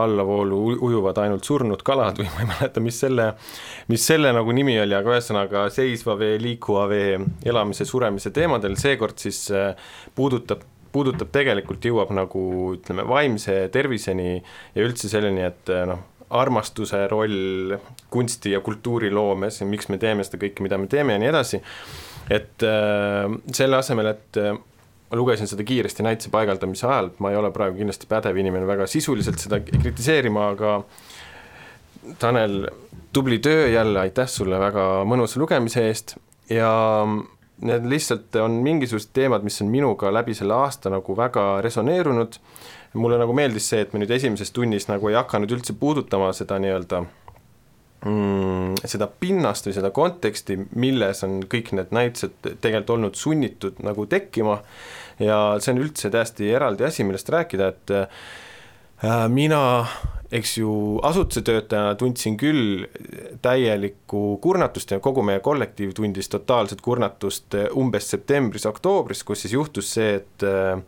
[0.00, 3.30] allavoolu ujuvad ainult surnud kalad või ma ei mäleta, mis selle,
[3.92, 7.16] mis selle nagu nimi oli, aga ühesõnaga seisva vee, liikuva vee,
[7.46, 9.72] elamise, suremise teemadel, seekord siis äh,
[10.14, 12.40] puudutab puudutab tegelikult, jõuab nagu
[12.74, 16.00] ütleme, vaimse terviseni ja üldse selleni, et noh,
[16.34, 17.76] armastuse roll
[18.10, 21.60] kunsti ja kultuuriloomes ja miks me teeme seda kõike, mida me teeme ja nii edasi
[22.30, 24.54] et äh, selle asemel, et äh,
[25.10, 28.86] ma lugesin seda kiiresti näituse paigaldamise ajal, ma ei ole praegu kindlasti pädev inimene väga
[28.90, 30.76] sisuliselt seda kritiseerima, aga
[32.18, 32.64] Tanel,
[33.12, 36.14] tubli töö jälle, aitäh sulle väga mõnusa lugemise eest.
[36.50, 36.70] Ja
[37.60, 42.38] need lihtsalt on mingisugused teemad, mis on minuga läbi selle aasta nagu väga resoneerunud,
[42.94, 46.58] mulle nagu meeldis see, et me nüüd esimeses tunnis nagu ei hakanud üldse puudutama seda
[46.62, 47.04] nii-öelda
[48.04, 54.06] mm, seda pinnast või seda konteksti, milles on kõik need näitused tegelikult olnud sunnitud nagu
[54.10, 54.60] tekkima
[55.20, 59.60] ja see on üldse täiesti eraldi asi, millest rääkida, et äh, mina,
[60.32, 60.72] eks ju,
[61.06, 62.86] asutuse töötajana tundsin küll
[63.42, 70.16] täielikku kurnatust ja kogu meie kollektiiv tundis totaalset kurnatust umbes septembris-oktoobris, kus siis juhtus see,
[70.22, 70.80] et äh,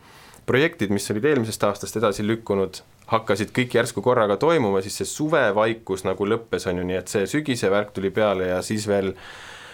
[0.46, 6.06] projektid, mis olid eelmisest aastast edasi lükkunud, hakkasid kõik järsku korraga toimuma, siis see suvevaikus
[6.08, 9.12] nagu lõppes, on ju, nii et see sügise värk tuli peale ja siis veel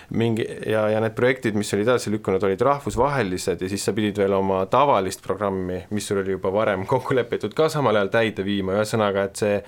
[0.08, 4.16] mingi ja, ja need projektid, mis olid edasi lükkunud, olid rahvusvahelised ja siis sa pidid
[4.20, 8.46] veel oma tavalist programmi, mis sul oli juba varem kokku lepitud, ka samal ajal täide
[8.46, 9.58] viima, ühesõnaga, et see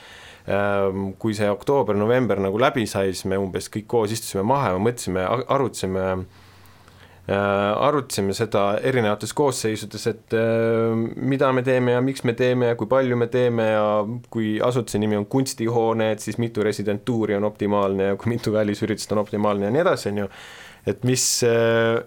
[0.48, 4.80] ähm, kui see oktoober-november nagu läbi sai, siis me umbes kõik koos istusime maha ja
[4.80, 6.06] mõtlesime, arutasime
[7.28, 12.88] arutasime seda erinevates koosseisudes, et äh, mida me teeme ja miks me teeme ja kui
[12.90, 13.84] palju me teeme ja
[14.32, 19.12] kui asutuse nimi on kunstihoone, et siis mitu residentuuri on optimaalne ja kui mitu välisüritust
[19.14, 20.30] on optimaalne ja nii edasi, on ju.
[20.90, 22.00] et mis, äh,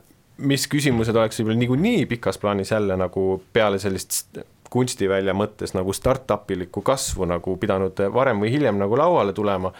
[0.43, 4.41] mis küsimused oleks võib-olla niikuinii pikas plaanis jälle nagu peale sellist
[4.74, 9.74] kunstivälja mõttes nagu startup ilikku kasvu nagu pidanud varem või hiljem nagu lauale tulema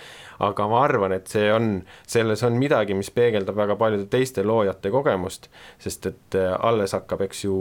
[0.44, 1.76] aga ma arvan, et see on,
[2.10, 5.50] selles on midagi, mis peegeldab väga paljude teiste loojate kogemust,
[5.82, 7.58] sest et äh, alles hakkab, eks ju,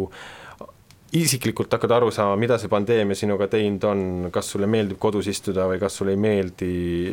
[1.18, 5.66] isiklikult hakkad aru saama, mida see pandeemia sinuga teinud on, kas sulle meeldib kodus istuda
[5.68, 6.70] või kas sulle ei meeldi,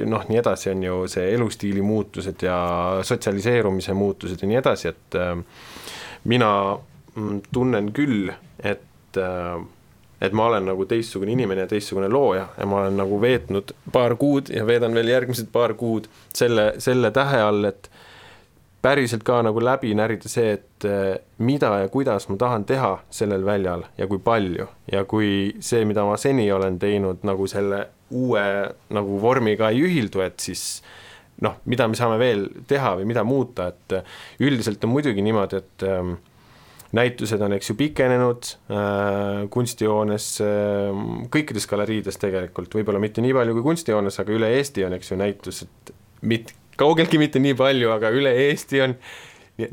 [0.07, 2.59] noh, nii edasi, on ju see elustiili muutused ja
[3.05, 5.35] sotsialiseerumise muutused ja nii edasi, et äh,
[6.31, 8.31] mina mm, tunnen küll,
[8.63, 9.59] et äh,
[10.21, 14.15] et ma olen nagu teistsugune inimene ja teistsugune looja ja ma olen nagu veetnud paar
[14.19, 17.89] kuud ja veedan veel järgmised paar kuud selle, selle tähe all, et
[18.81, 23.43] päriselt ka nagu läbi närida see, et eh, mida ja kuidas ma tahan teha sellel
[23.45, 24.67] väljal ja kui palju.
[24.91, 28.43] Ja kui see, mida ma seni olen teinud, nagu selle uue
[28.95, 30.81] nagu vormiga ei ühildu, et siis
[31.43, 33.99] noh, mida me saame veel teha või mida muuta, et
[34.43, 36.15] üldiselt on muidugi niimoodi, et ähm,
[36.97, 41.01] näitused on, eks ju, pikenenud äh, kunstijoones äh,,
[41.33, 45.19] kõikides galeriides tegelikult, võib-olla mitte nii palju kui kunstijoones, aga üle Eesti on, eks ju,
[45.21, 45.93] näitused,
[46.25, 48.97] mit-, kaugeltki mitte nii palju, aga üle Eesti on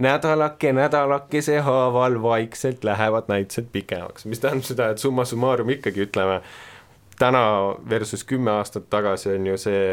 [0.03, 6.41] nädalake nädalakese haaval vaikselt lähevad näitused pikemaks, mis tähendab seda, et summa summarum ikkagi ütleme,
[7.19, 7.45] täna
[7.89, 9.85] versus kümme aastat tagasi on ju see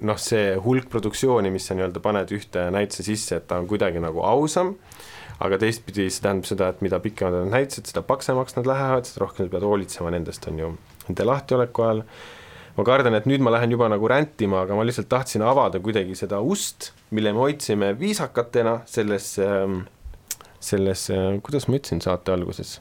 [0.00, 4.02] noh, see hulk produktsiooni, mis sa nii-öelda paned ühte näituse sisse, et ta on kuidagi
[4.02, 4.76] nagu ausam
[5.42, 9.24] aga teistpidi see tähendab seda, et mida pikemad on näitused, seda paksemaks nad lähevad, seda
[9.24, 10.70] rohkem sa pead hoolitsema nendest, on ju,
[11.08, 12.04] nende lahtioleku ajal.
[12.76, 16.14] ma kardan, et nüüd ma lähen juba nagu rändima, aga ma lihtsalt tahtsin avada kuidagi
[16.16, 19.82] seda ust, mille me hoidsime viisakatena selles, ähm,
[20.60, 22.78] selles, äh, kuidas ma ütlesin saate alguses,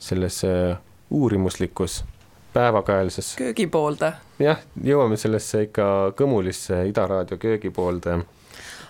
[0.00, 0.78] selles äh,
[1.10, 2.04] uurimuslikus
[2.52, 3.34] päevakajalses.
[3.36, 4.12] köögipoolde.
[4.38, 8.18] jah, jõuame sellesse ikka kõmulisse Ida Raadio köögipoolde.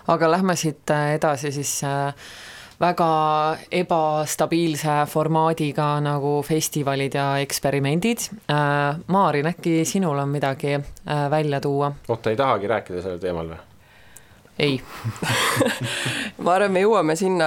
[0.06, 2.14] aga lähme siit äh, edasi siis äh,
[2.82, 8.26] väga ebastabiilse formaadiga nagu festivalid ja eksperimendid.
[8.50, 11.92] Äh, Maarin, äkki sinul on midagi äh, välja tuua?
[12.08, 13.60] oota, ei tahagi rääkida sellel teemal või?
[14.58, 14.80] ei
[16.44, 17.46] ma arvan, me jõuame sinna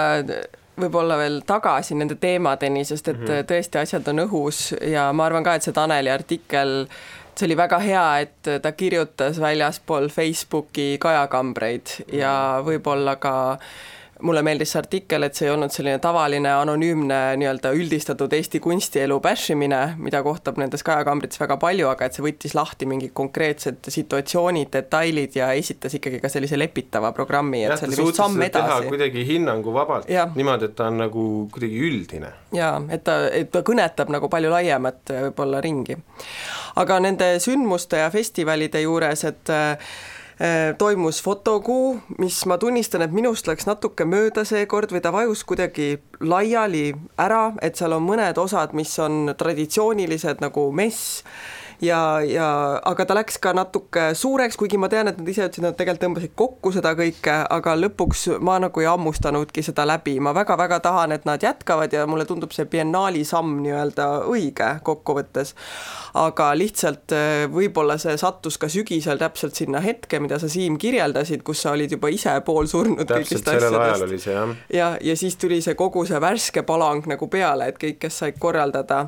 [0.80, 3.50] võib-olla veel tagasi nende teemadeni, sest et mm -hmm.
[3.52, 6.88] tõesti asjad on õhus ja ma arvan ka, et see Taneli artikkel
[7.36, 13.60] see oli väga hea, et ta kirjutas väljaspool Facebooki kajakambreid ja võib-olla ka äh,
[14.24, 19.18] mulle meeldis see artikkel, et see ei olnud selline tavaline anonüümne nii-öelda üldistatud Eesti kunstielu
[19.24, 24.72] bäšimine, mida kohtab nendes kajakambrites väga palju, aga et see võttis lahti mingid konkreetsed situatsioonid,
[24.76, 28.88] detailid ja esitas ikkagi ka sellise lepitava programmi, et see oli vist samm edasi.
[28.94, 32.32] kuidagi hinnanguvabalt, niimoodi, et ta on nagu kuidagi üldine.
[32.56, 35.98] jaa, et ta, et ta kõnetab nagu palju laiemat võib-olla ringi.
[36.76, 39.78] aga nende sündmuste ja festivalide juures, et Äh,
[40.78, 45.94] toimus fotokuu, mis ma tunnistan, et minust läks natuke mööda seekord või ta vajus kuidagi
[46.20, 46.90] laiali
[47.22, 51.24] ära, et seal on mõned osad, mis on traditsioonilised nagu mess
[51.82, 52.48] ja, ja
[52.86, 56.04] aga ta läks ka natuke suureks, kuigi ma tean, et nad ise ütlesid, nad tegelikult
[56.06, 61.16] tõmbasid kokku seda kõike, aga lõpuks ma nagu ei hammustanudki seda läbi, ma väga-väga tahan,
[61.16, 65.56] et nad jätkavad ja mulle tundub see biennaali samm nii-öelda õige kokkuvõttes.
[66.16, 71.44] aga lihtsalt eh, võib-olla see sattus ka sügisel täpselt sinna hetke, mida sa, Siim, kirjeldasid,
[71.44, 73.66] kus sa olid juba ise poolsurnud kõigist asjadest.
[73.66, 74.54] sellel ajal oli see jah.
[74.72, 78.40] ja, ja siis tuli see kogu see värske palang nagu peale, et kõik, kes said
[78.40, 79.06] korraldada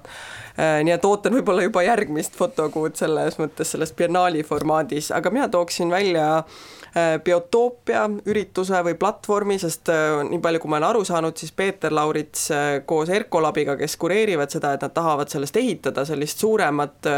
[0.58, 5.92] nii et ootan võib-olla juba järgmist fotokuud selles mõttes selles biennaali formaadis, aga mina tooksin
[5.94, 11.38] välja äh, biotoopia ürituse või platvormi, sest äh, nii palju, kui ma olen aru saanud,
[11.38, 12.48] siis Peeter Laurits
[12.90, 17.12] koos Erko Labiga, kes kureerivad seda, et nad tahavad sellest ehitada sellist suuremat,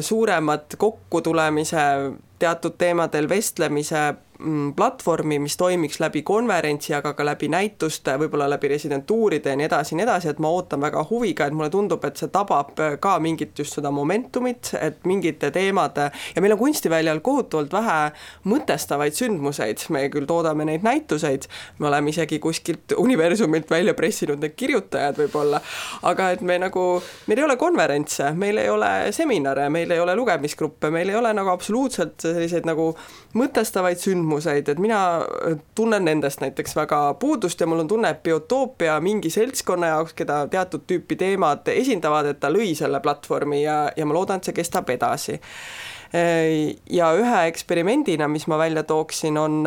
[0.00, 1.84] suuremat kokkutulemise
[2.38, 4.14] teatud teemadel vestlemise
[4.76, 9.94] platvormi, mis toimiks läbi konverentsi, aga ka läbi näituste, võib-olla läbi residentuuride ja nii edasi
[9.94, 13.16] ja nii edasi, et ma ootan väga huviga, et mulle tundub, et see tabab ka
[13.22, 17.96] mingit just seda momentumit, et mingite teemade ja meil on kunstiväljal kohutavalt vähe
[18.46, 21.48] mõtestavaid sündmuseid, me küll toodame neid näituseid,
[21.82, 25.58] me oleme isegi kuskilt universumilt välja pressinud need kirjutajad võib-olla,
[26.06, 26.86] aga et me nagu,
[27.26, 31.34] meil ei ole konverentse, meil ei ole seminare, meil ei ole lugemisgruppe, meil ei ole
[31.34, 32.92] nagu absoluutselt selliseid nagu
[33.34, 33.98] mõtestavaid
[34.28, 35.24] sündmuseid, et mina
[35.74, 40.46] tunnen nendest näiteks väga puudust ja mul on tunne, et Biotoopia mingi seltskonna jaoks, keda
[40.48, 44.56] teatud tüüpi teemad esindavad, et ta lõi selle platvormi ja, ja ma loodan, et see
[44.56, 45.40] kestab edasi
[46.12, 49.66] ja ühe eksperimendina, mis ma välja tooksin, on,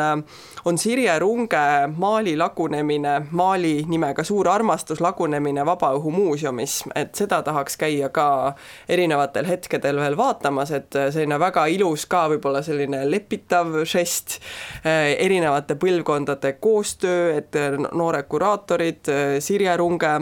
[0.65, 1.61] on Sirje Runge
[1.97, 8.55] maali lagunemine, maali nimega Suur armastus lagunemine Vabaõhumuuseumis, et seda tahaks käia ka
[8.89, 14.39] erinevatel hetkedel veel vaatamas, et selline väga ilus ka võib-olla selline lepitav žest,
[14.83, 17.57] erinevate põlvkondade koostöö, et
[17.93, 20.15] noored kuraatorid, Sirje Runge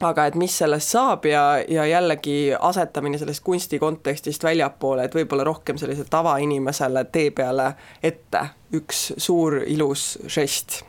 [0.00, 5.46] aga et mis sellest saab ja, ja jällegi asetamine sellest kunsti kontekstist väljapoole, et võib-olla
[5.48, 8.44] rohkem sellisele tavainimesele tee peale ette
[8.78, 10.82] üks suur ilus žest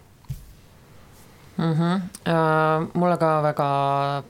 [1.60, 1.74] mm.
[1.74, 2.88] -hmm.
[2.94, 3.70] mulle ka väga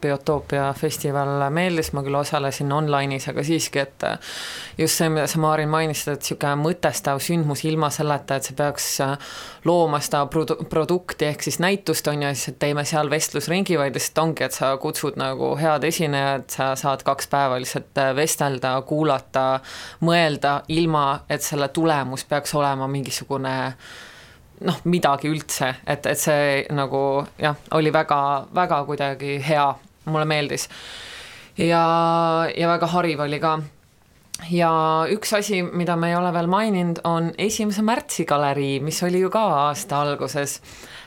[0.02, 4.04] Biotoopia festival meeldis, ma küll osalesin online'is, aga siiski, et
[4.78, 8.90] just see, mida sa, Maarin, mainisid, et niisugune mõtestav sündmus ilma selleta, et see peaks
[9.66, 14.24] looma seda produ-, produkti ehk siis näitust, on ju, siis teeme seal vestlusringi, vaid lihtsalt
[14.26, 19.60] ongi, et sa kutsud nagu head esinejad, sa saad kaks päeva lihtsalt vestelda, kuulata,
[20.02, 23.58] mõelda, ilma et selle tulemus peaks olema mingisugune
[24.66, 28.22] noh, midagi üldse, et, et see nagu jah, oli väga,
[28.56, 29.68] väga kuidagi hea,
[30.10, 30.70] mulle meeldis.
[31.58, 31.84] ja,
[32.56, 33.58] ja väga hariv oli ka.
[34.52, 34.72] ja
[35.12, 39.30] üks asi, mida me ei ole veel maininud, on esimese märtsi galerii, mis oli ju
[39.30, 40.62] ka aasta alguses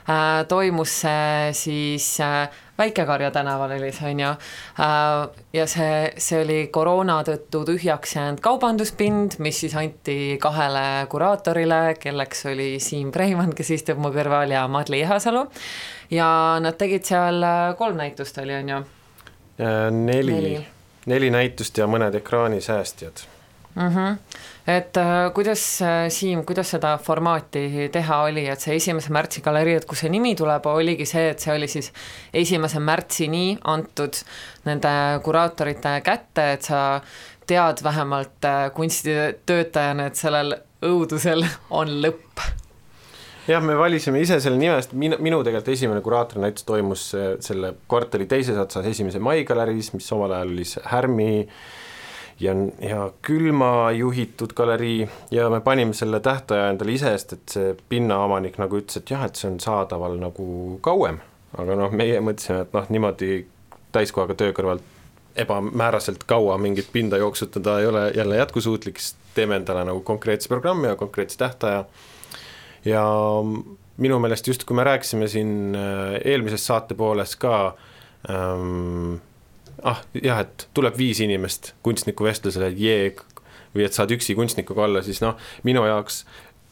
[0.08, 0.44] äh,.
[0.48, 2.48] toimus see siis äh,
[2.82, 4.30] Väike-Karja tänaval oli see, on ju,
[4.82, 11.82] äh, ja see, see oli koroona tõttu tühjaks jäänud kaubanduspind, mis siis anti kahele kuraatorile,
[12.02, 15.46] kelleks oli Siim Preimann, kes istub mu kõrval, ja Madli Ihasalu,
[16.10, 16.28] ja
[16.62, 18.80] nad tegid seal äh, kolm näitust, oli, on ju?
[19.62, 20.56] Äh, neli, neli.,
[21.06, 23.26] neli näitust ja mõned ekraanisäästjad
[23.74, 23.88] mm.
[23.88, 24.16] -hmm.
[24.66, 29.74] et äh, kuidas äh,, Siim, kuidas seda formaati teha oli, et see esimese märtsi galerii,
[29.74, 31.92] et kust see nimi tuleb, oligi see, et see oli siis
[32.34, 34.22] esimese märtsini antud
[34.64, 37.00] nende kuraatorite kätte, et sa
[37.46, 42.48] tead vähemalt äh, kunstitöötajana, et sellel õudusel on lõpp
[43.48, 47.08] jah, me valisime ise selle nime, sest minu, minu tegelikult esimene kuraatori näitus toimus
[47.40, 51.56] selle kvartali teises otsas Esimese Mai galeriis, mis omal ajal oli Härmi äh,
[52.42, 57.74] ja, ja külma juhitud galerii ja me panime selle tähtaja endale ise, sest et see
[57.88, 60.46] pinnaomanik nagu ütles, et jah, et see on saadaval nagu
[60.84, 61.20] kauem,
[61.58, 63.44] aga noh, meie mõtlesime, et noh, niimoodi
[63.92, 64.88] täiskohaga töö kõrvalt
[65.36, 70.86] ebamääraselt kaua mingit pinda jooksutada ei ole jälle jätkusuutlik, siis teeme endale nagu konkreetse programmi
[70.86, 71.84] ja konkreetse tähtaja.
[72.84, 73.04] ja
[73.96, 77.76] minu meelest just, kui me rääkisime siin äh, eelmises saate pooles ka
[78.30, 79.20] ähm,
[79.82, 83.12] ah jah, et tuleb viis inimest kunstniku vestlusele, jee,
[83.74, 86.22] või et saad üksi kunstnikuga olla, siis noh, minu jaoks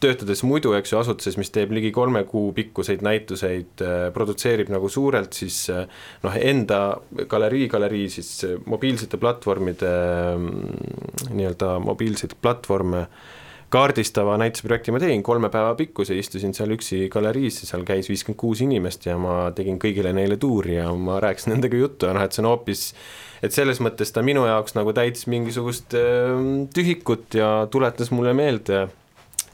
[0.00, 4.88] töötades muidu, eks ju, asutuses, mis teeb ligi kolme kuu pikkuseid näituseid äh,, produtseerib nagu
[4.88, 5.84] suurelt, siis äh,
[6.24, 6.80] noh, enda
[7.28, 8.30] galerii, galerii siis
[8.64, 13.28] mobiilsete platvormide äh, nii-öelda mobiilseid platvorme äh,
[13.70, 18.38] kaardistava näituseprojekti ma tegin, kolme päeva pikkuse, istusin seal üksi galeriis ja seal käis viiskümmend
[18.40, 22.24] kuus inimest ja ma tegin kõigile neile tuuri ja ma rääkisin nendega juttu ja noh,
[22.26, 22.88] et see on hoopis,
[23.46, 26.34] et selles mõttes ta minu jaoks nagu täitis mingisugust äh,
[26.74, 28.88] tühikut ja tuletas mulle meelde,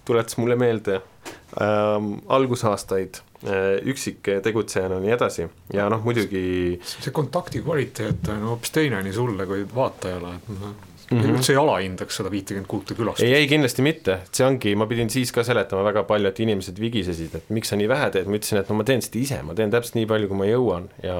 [0.08, 5.50] tuletas mulle meelde äh, algusaastaid äh, üksik tegutsejana ja nii edasi.
[5.76, 10.76] Ja noh, muidugi see kontakti kvaliteet on hoopis teine nii sulle kui vaatajale, et noh
[11.10, 11.36] mm -hmm.
[11.36, 13.26] üldse ei alahindaks seda viitekümmet kuute külastust.
[13.26, 16.80] ei, ei kindlasti mitte, see ongi, ma pidin siis ka seletama väga palju, et inimesed
[16.80, 19.42] vigisesid, et miks sa nii vähe teed, ma ütlesin, et no ma teen seda ise,
[19.42, 20.88] ma teen täpselt nii palju, kui ma jõuan.
[21.02, 21.18] Ja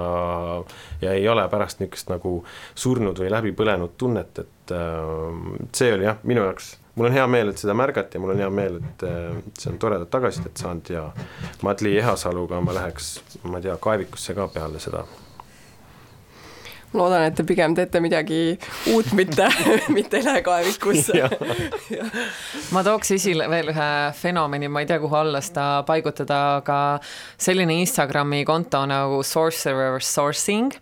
[1.00, 2.32] ja ei ole pärast niisugust nagu
[2.74, 6.76] surnud või läbi põlenud tunnet, et äh, see oli jah, minu jaoks.
[6.96, 8.16] Mul on hea meel, et seda märgati.
[8.16, 10.88] Ja mul on hea meel, et äh, see on toredat tagasisidet saanud.
[10.90, 11.10] Ja
[11.62, 15.04] Madli Ehasaluga ma läheks, ma ei tea, kaevikusse ka peale seda
[16.94, 18.40] loodan, et te pigem teete midagi
[18.92, 19.48] uut, mitte
[19.96, 21.24] mitte ei lähe kaevikusse
[22.74, 26.78] ma tooks esile veel ühe fenomeni, ma ei tea, kuhu alla seda paigutada, aga
[27.38, 30.74] selline Instagrami konto nagu Sorcerer Sourcing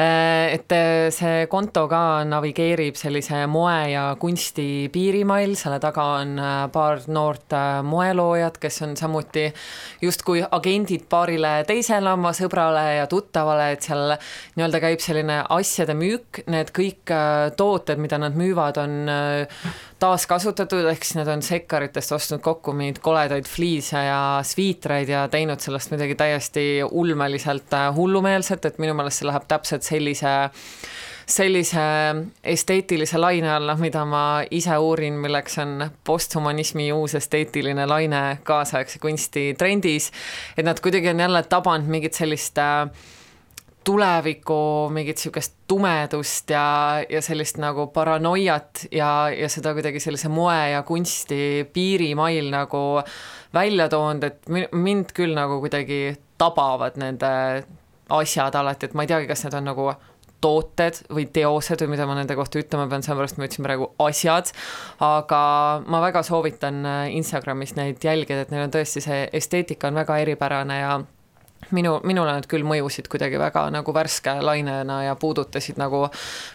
[0.00, 6.62] et äh, see konto ka navigeerib sellise moe ja kunsti piirimail, selle taga on äh,
[6.72, 9.48] paar noort moeloojat, kes on samuti
[10.02, 14.14] justkui agendid paarile teisele oma sõbrale ja tuttavale, et seal
[14.56, 17.14] nii-öelda käib selline asjade müük, need kõik
[17.58, 18.98] tooted, mida nad müüvad, on
[20.00, 25.60] taaskasutatud, ehk siis nad on sekkaritest ostnud kokku mingeid koledaid fliise ja sviitreid ja teinud
[25.60, 30.34] sellest midagi täiesti ulmeliselt hullumeelset, et minu meelest see läheb täpselt sellise
[31.30, 31.82] sellise
[32.42, 39.52] esteetilise laine alla, mida ma ise uurin, milleks on posthumanismi uus esteetiline laine kaasaegse kunsti
[39.58, 40.10] trendis,
[40.56, 42.88] et nad kuidagi on jälle tabanud mingit sellist äh,
[43.84, 46.64] tuleviku mingit niisugust tumedust ja,
[47.08, 52.82] ja sellist nagu paranoiat ja, ja seda kuidagi sellise moe ja kunsti piirimail nagu
[53.54, 57.30] välja toonud, et mind küll nagu kuidagi tabavad nende
[58.10, 59.90] asjad alati, et ma ei teagi, kas need on nagu
[60.40, 64.52] tooted või teosed või mida ma nende kohta ütlema pean, sellepärast ma ütlesin praegu asjad,
[65.04, 65.40] aga
[65.86, 66.80] ma väga soovitan
[67.12, 70.94] Instagramis neid jälgida, et neil on tõesti see esteetika on väga eripärane ja
[71.76, 76.06] minu, minule nad küll mõjusid kuidagi väga nagu värske lainena ja puudutasid nagu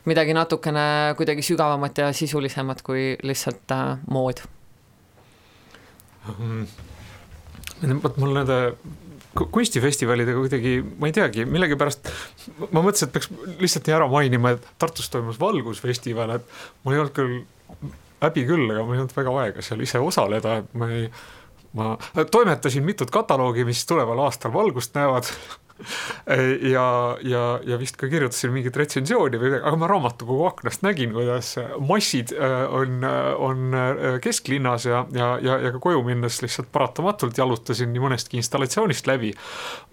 [0.10, 4.44] midagi natukene kuidagi sügavamat ja sisulisemat kui lihtsalt äh, mood.
[8.04, 8.60] vot mul nende
[9.36, 12.08] kunstifestivalidega kuidagi, ma ei teagi, millegipärast
[12.72, 16.54] ma mõtlesin, et peaks lihtsalt nii ära mainima, et Tartus toimus valgusfestival, et
[16.84, 17.42] mul ei olnud küll
[18.24, 21.10] häbi küll, aga mul ei olnud väga aega seal ise osaleda, et ma ei,
[21.76, 21.96] ma
[22.32, 25.30] toimetasin mitut kataloogi, mis tuleval aastal valgust näevad
[26.76, 31.12] ja, ja, ja vist ka kirjutasin mingit retsensiooni või midagi, aga ma raamatukogu aknast nägin,
[31.16, 31.52] kuidas
[31.84, 33.04] massid äh, on,
[33.44, 38.40] on äh, kesklinnas ja, ja, ja, ja ka koju minnes lihtsalt paratamatult jalutasin nii mõnestki
[38.40, 39.34] installatsioonist läbi.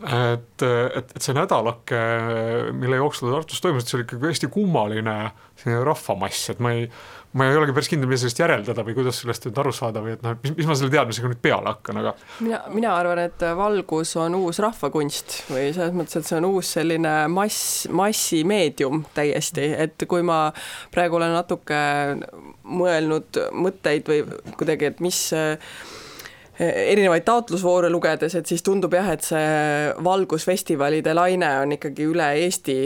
[0.07, 2.03] et, et, et see nädalake,
[2.78, 5.16] mille jooksul Tartus toimus, see oli ikkagi hästi kummaline
[5.59, 6.87] selline rahvamass, et ma ei
[7.39, 10.14] ma ei olegi päris kindel, mida sellest järeldada või kuidas sellest nüüd aru saada või
[10.16, 12.14] et noh, mis, mis ma selle teadmisega nüüd peale hakkan, aga.
[12.45, 16.74] mina, mina arvan, et valgus on uus rahvakunst või selles mõttes, et see on uus
[16.76, 20.45] selline mass, massimeedium täiesti, et kui ma
[20.93, 21.83] praegu olen natuke
[22.62, 24.24] mõelnud mõtteid või
[24.59, 25.24] kuidagi, et mis
[26.61, 32.76] erinevaid taotlusvoore lugedes, et siis tundub jah, et see valgusfestivalide laine on ikkagi üle Eesti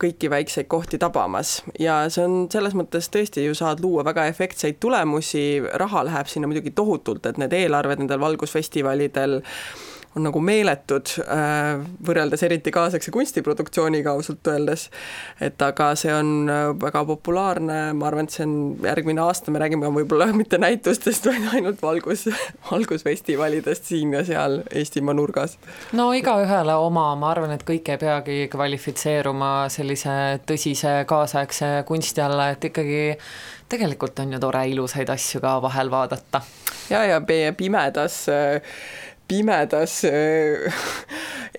[0.00, 1.58] kõiki väikseid kohti tabamas.
[1.80, 6.50] Ja see on selles mõttes tõesti ju saad luua väga efektseid tulemusi, raha läheb sinna
[6.50, 9.40] muidugi tohutult, et need eelarved nendel valgusfestivalidel
[10.18, 14.88] on nagu meeletud, äh, võrreldes eriti kaasaegse kunstiproduktsiooniga ausalt öeldes.
[15.40, 18.54] et aga see on äh, väga populaarne, ma arvan, et see on
[18.84, 22.26] järgmine aasta, me räägime võib-olla mitte näitustest, vaid ainult valgus,
[22.70, 25.58] valgusfestivalidest siin ja seal Eestimaa nurgas.
[25.96, 30.16] no igaühele oma, ma arvan, et kõik ei peagi kvalifitseeruma sellise
[30.48, 33.02] tõsise kaasaegse kunsti alla, et ikkagi
[33.68, 36.40] tegelikult on ju tore ilusaid asju ka vahel vaadata.
[36.90, 37.20] ja, ja
[37.56, 38.62] pimedas äh,
[39.28, 40.72] pimedas äh,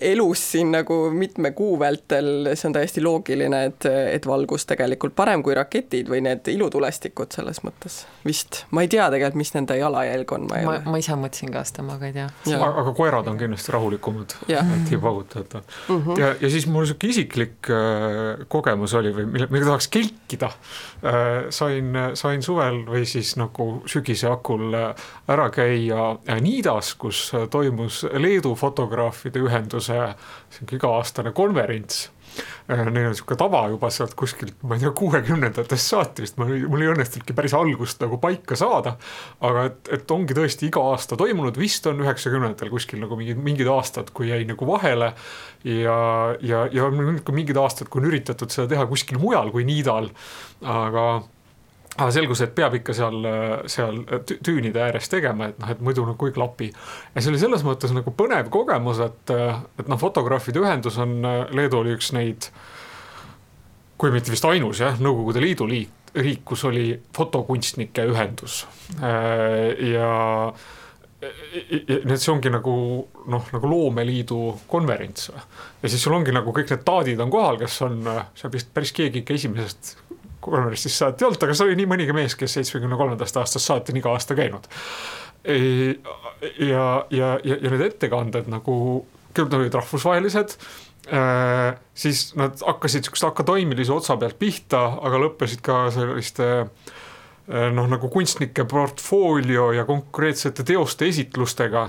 [0.00, 5.42] elus siin nagu mitme kuu vältel, see on täiesti loogiline, et, et valgus tegelikult parem
[5.44, 8.64] kui raketid või need ilutulestikud selles mõttes vist.
[8.70, 10.94] ma ei tea tegelikult, mis nende jalajälg on, ma ei ma, ole.
[10.94, 12.28] ma ise mõtlesin ka seda, ma ka ei tea.
[12.56, 16.00] aga koerad on kindlasti rahulikumad, et ei paugutada mm.
[16.00, 16.20] -hmm.
[16.20, 20.50] ja, ja siis mul niisugune isiklik äh, kogemus oli või mille, millega tahaks kelkida.
[21.50, 27.46] Sain, sain suvel või siis nagu sügise hakul äh, ära käia äh, Niidas, kus äh,
[27.50, 30.00] toimus Leedu fotograafide ühenduse
[30.50, 32.08] sihuke iga-aastane konverents.
[32.08, 32.19] äh,
[32.70, 36.90] neil on niisugune tava juba sealt kuskilt, ma ei tea, kuuekümnendatest saati vist, mul ei
[36.92, 38.96] õnnestunudki päris algust nagu paika saada.
[39.46, 43.70] aga et, et ongi tõesti iga aasta toimunud, vist on üheksakümnendatel kuskil nagu mingid, mingid
[43.70, 45.12] aastad, kui jäi nagu vahele.
[45.64, 45.98] ja,
[46.40, 50.10] ja, ja on ka mingid aastad, kui on üritatud seda teha kuskil mujal kui Niidal,
[50.62, 51.06] aga
[52.00, 53.28] aga selgus, et peab ikka seal,
[53.70, 54.02] seal
[54.46, 56.70] tüünide ääres tegema, et noh, et muidu nagu ei klapi.
[57.14, 59.34] ja see oli selles mõttes nagu põnev kogemus, et,
[59.80, 61.20] et noh, fotograafide ühendus on,
[61.56, 62.50] Leedu oli üks neid,
[64.00, 68.64] kui mitte vist ainus jah, Nõukogude Liidu liit, riik, kus oli fotokunstnike ühendus
[68.98, 70.10] ja
[71.20, 72.72] nii et see ongi nagu
[73.28, 74.38] noh, nagu loomeliidu
[74.70, 75.28] konverents.
[75.82, 78.00] ja siis sul ongi nagu kõik need taadid on kohal, kes on,
[78.34, 79.92] seal vist päris keegi ikka esimesest
[80.40, 84.00] konverentsis saati olnud, aga see oli nii mõnigi mees, kes seitsmekümne kolmandast aastast saati on
[84.02, 84.68] iga aasta käinud.
[85.46, 88.74] ja, ja, ja, ja need ettekanded nagu,
[89.32, 90.56] kõigepealt olid rahvusvahelised
[91.08, 97.88] äh,, siis nad hakkasid sihukese akadeemilise otsa pealt pihta, aga lõppesid ka selliste äh, noh,
[97.90, 101.88] nagu kunstnike portfoolio ja konkreetsete teoste esitlustega.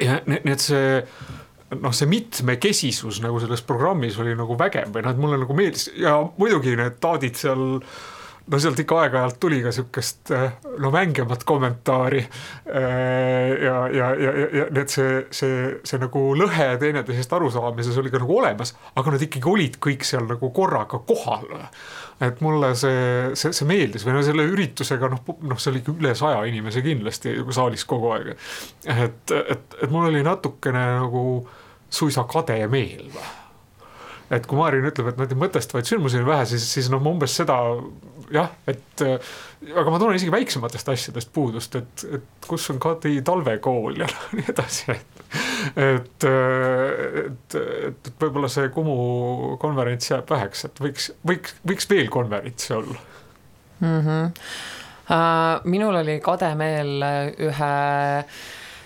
[0.00, 1.00] ja nii et see
[1.80, 5.88] noh, see mitmekesisus nagu selles programmis oli nagu vägev või noh, et mulle nagu meeldis
[6.00, 7.80] ja muidugi need taadid seal
[8.50, 10.32] no sealt ikka aeg-ajalt tuli ka sihukest
[10.82, 12.22] no mängimat kommentaari.
[12.66, 18.38] ja, ja, ja, ja need see, see, see nagu lõhe teineteisest arusaamises oli ka nagu
[18.40, 21.46] olemas, aga nad ikkagi olid kõik seal nagu korraga kohal.
[22.22, 26.14] et mulle see, see, see meeldis või no selle üritusega noh, noh, see oli üle
[26.18, 28.34] saja inimese kindlasti saalis kogu aeg.
[28.86, 31.24] et, et, et mul oli natukene nagu
[31.92, 33.30] suisa kade meel või
[34.32, 37.34] et kui Maarin ütleb, et neid mõtestavaid sündmusi on vähe, siis, siis noh, ma umbes
[37.36, 37.58] seda
[38.32, 44.00] jah, et aga ma tunnen isegi väiksematest asjadest puudust, et, et kus on Kadi talvekool
[44.00, 45.12] ja nii edasi, et
[45.76, 47.56] et, et,
[47.88, 48.96] et, võib-olla see Kumu
[49.62, 52.98] konverents jääb väheks, et võiks, võiks, võiks veel konverentse olla
[53.80, 54.00] mm.
[54.00, 54.30] -hmm.
[55.12, 57.02] Uh, minul oli kade meel
[57.42, 57.70] ühe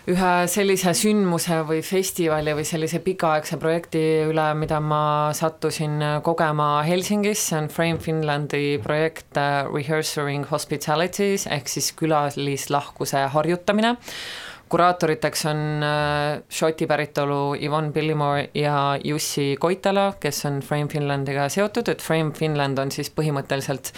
[0.06, 7.42] ühe sellise sündmuse või festivali või sellise pikaaegse projekti üle, mida ma sattusin kogema Helsingis,
[7.48, 13.96] see on Frame Finlandi projekt uh, Rehearsing Hospitalities ehk siis külalislahkuse harjutamine
[14.68, 21.88] kuraatoriteks on äh, Šoti päritolu Yvonne Pillimore ja Jussi Koitala, kes on Frame Finlandiga seotud,
[21.88, 23.92] et Frame Finland on siis põhimõtteliselt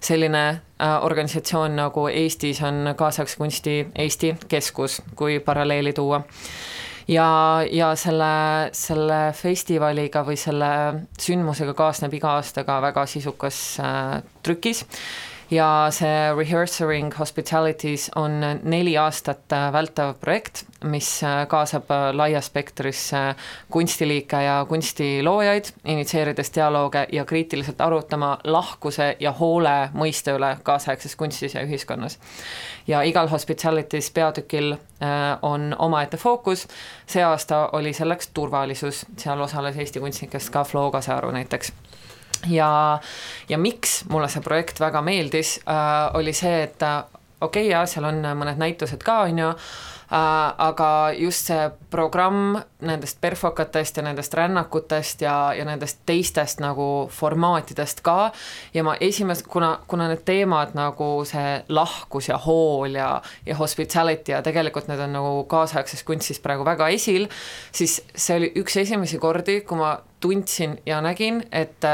[0.00, 6.22] selline äh, organisatsioon, nagu Eestis on kaasaegse kunsti Eesti Keskus, kui paralleeli tuua.
[7.08, 10.70] Ja, ja selle, selle festivaliga või selle
[11.20, 14.86] sündmusega kaasneb iga aasta ka väga sisukas äh, trükis
[15.54, 22.48] ja see Rehearsing Hospitalities on neli aastat äh, vältav projekt, mis äh, kaasab äh, laias
[22.50, 23.10] spektris
[23.70, 31.54] kunstiliike ja kunstiloojaid, initsieerides dialoog ja kriitiliselt arutama lahkuse ja hoole mõiste üle kaasaegses kunstis
[31.54, 32.18] ja ühiskonnas.
[32.86, 34.76] ja igal Hospitalities peatükil
[35.42, 36.66] on omaette fookus,
[37.06, 41.72] see aasta oli selleks turvalisus, seal osales Eesti kunstnikest ka Flo Kasearu näiteks
[42.50, 43.00] ja,
[43.48, 47.02] ja miks mulle see projekt väga meeldis äh,, oli see, et äh,
[47.40, 52.58] okei okay,, jaa, seal on mõned näitused ka, on ju äh,, aga just see programm
[52.84, 58.30] nendest perfokatest ja nendest rännakutest ja, ja nendest teistest nagu formaatidest ka.
[58.74, 63.10] Ja ma esimest, kuna, kuna need teemad nagu see lahkus ja hool ja,
[63.46, 67.28] ja hospitality ja tegelikult need on nagu kaasaegses kunstis praegu väga esil,
[67.72, 71.84] siis see oli üks esimesi kordi, kui ma tundsin ja nägin, et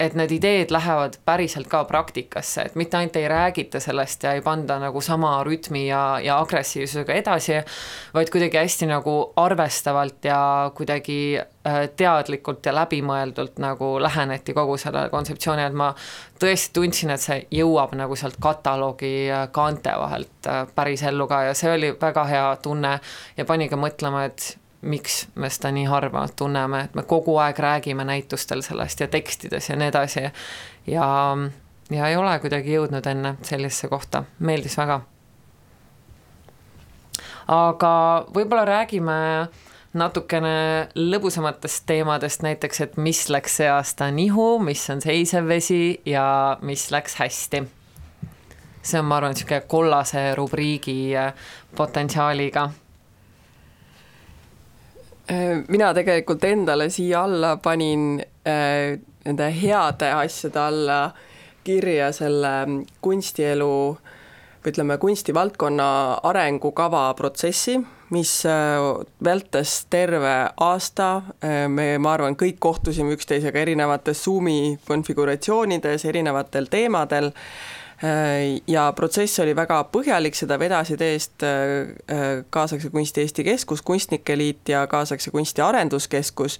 [0.00, 4.40] et need ideed lähevad päriselt ka praktikasse, et mitte ainult ei räägita sellest ja ei
[4.40, 7.58] panda nagu sama rütmi ja, ja agressiivsusega edasi,
[8.14, 10.40] vaid kuidagi hästi nagu arvestavalt ja
[10.74, 15.90] kuidagi äh, teadlikult ja läbimõeldult nagu läheneti kogu sellele kontseptsioonile, et ma
[16.40, 21.44] tõesti tundsin, et see jõuab nagu sealt kataloogi äh, kaante vahelt äh, päris ellu ka
[21.50, 22.96] ja see oli väga hea tunne
[23.36, 27.58] ja pani ka mõtlema, et miks me seda nii harva tunneme, et me kogu aeg
[27.58, 30.20] räägime näitustel sellest ja tekstides ja nii edasi.
[30.86, 31.36] ja,
[31.90, 35.00] ja ei ole kuidagi jõudnud enne sellisesse kohta, meeldis väga.
[37.48, 37.92] aga
[38.34, 39.48] võib-olla räägime
[39.92, 46.58] natukene lõbusamatest teemadest, näiteks, et mis läks see aasta nihu, mis on seisev vesi ja
[46.62, 47.66] mis läks hästi.
[48.82, 51.10] see on, ma arvan, niisugune kollase rubriigi
[51.76, 52.89] potentsiaaliga Äh,
[55.68, 61.00] mina tegelikult endale siia alla panin äh, nende heade asjade alla
[61.64, 63.74] kirja selle kunstielu
[64.60, 65.86] või ütleme, kunstivaldkonna
[66.28, 67.78] arengukava protsessi,
[68.12, 68.80] mis äh,
[69.24, 71.10] vältes terve aasta,
[71.68, 77.30] me, ma arvan, kõik kohtusime üksteisega erinevates Zoomi konfiguratsioonides, erinevatel teemadel.
[77.30, 77.79] Äh,
[78.66, 84.36] ja protsess oli väga põhjalik, seda vedasid eest äh, äh, kaasaegse kunsti Eesti Keskus, Kunstnike
[84.38, 86.56] Liit ja kaasaegse kunsti arenduskeskus,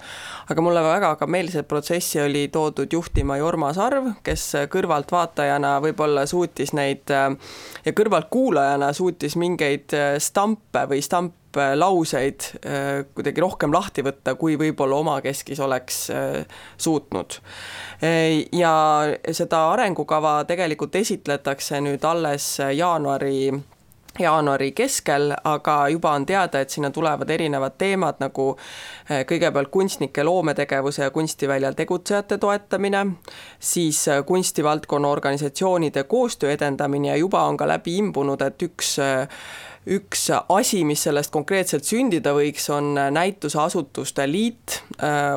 [0.53, 6.27] aga mulle väga ka meeldis, et protsessi oli toodud juhtima Jorma Sarv, kes kõrvaltvaatajana võib-olla
[6.29, 12.45] suutis neid ja kõrvaltkuulajana suutis mingeid stampe või stamp lauseid
[13.15, 15.99] kuidagi rohkem lahti võtta, kui võib-olla omakeskis oleks
[16.79, 17.41] suutnud.
[18.55, 18.75] Ja
[19.33, 23.51] seda arengukava tegelikult esitletakse nüüd alles jaanuari
[24.21, 28.53] jaanuari keskel, aga juba on teada, et sinna tulevad erinevad teemad nagu
[29.09, 33.07] eh, kõigepealt kunstnike loometegevuse ja kunstiväljal tegutsejate toetamine,
[33.59, 39.43] siis eh, kunstivaldkonna organisatsioonide koostöö edendamine ja juba on ka läbi imbunud, et üks eh,
[39.91, 44.83] üks asi, mis sellest konkreetselt sündida võiks, on näituseasutuste liit,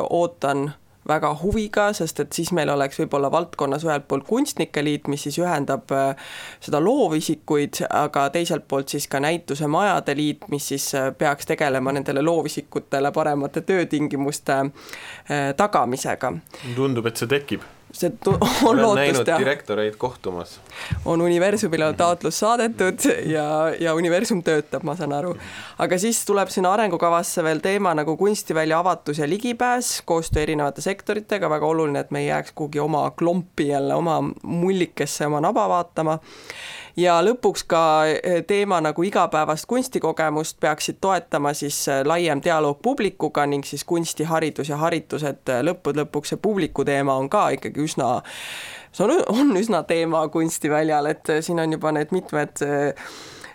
[0.09, 0.73] ootan
[1.07, 5.37] väga huviga, sest et siis meil oleks võib-olla valdkonnas ühelt poolt Kunstnike Liit, mis siis
[5.41, 6.15] ühendab äh,
[6.63, 12.23] seda loovisikuid, aga teiselt poolt siis ka Näitusemajade Liit, mis siis äh, peaks tegelema nendele
[12.23, 16.33] loovisikutele paremate töötingimuste äh, tagamisega.
[16.75, 17.63] tundub, et see tekib
[17.93, 18.11] see
[18.69, 19.39] on lootust jah.
[19.39, 20.59] direktoreid kohtumas.
[21.05, 23.45] on universumile taotlus saadetud ja,
[23.79, 25.35] ja universum töötab, ma saan aru.
[25.77, 31.49] aga siis tuleb sinna arengukavasse veel teema nagu kunstivälja avatus ja ligipääs, koostöö erinevate sektoritega,
[31.49, 36.19] väga oluline, et me ei jääks kuhugi oma klompi jälle, oma mullikesse oma naba vaatama
[36.97, 43.45] ja lõpuks ka eh, teema nagu igapäevast kunstikogemust peaksid toetama siis eh, laiem dialoog publikuga
[43.49, 47.83] ning siis kunstiharidus ja haritus, et eh, lõppude lõpuks see publiku teema on ka ikkagi
[47.83, 48.09] üsna
[48.91, 52.61] see on, on üsna teema kunstiväljal, et siin on juba need mitmed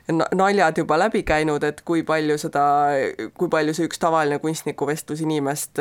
[0.09, 2.65] naljad juba läbi käinud, et kui palju seda,
[3.39, 5.79] kui palju see üks tavaline kunstnikuvestlus inimest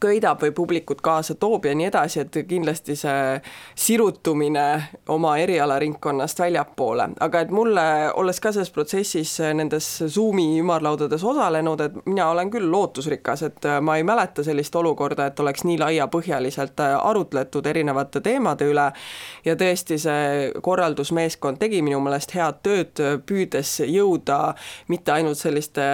[0.00, 3.40] köidab või publikut kaasa toob ja nii edasi, et kindlasti see
[3.74, 4.66] sirutumine
[5.12, 7.84] oma erialaringkonnast väljapoole, aga et mulle,
[8.14, 13.96] olles ka selles protsessis nendes Zoomi ümarlaudades osalenud, et mina olen küll lootusrikas, et ma
[13.96, 18.90] ei mäleta sellist olukorda, et oleks nii laiapõhjaliselt arutletud erinevate teemade üle.
[19.44, 24.40] Ja tõesti, see korraldusmeeskond tegi minu meelest head tööd, püüdes jõuda
[24.88, 25.86] mitte ainult selliste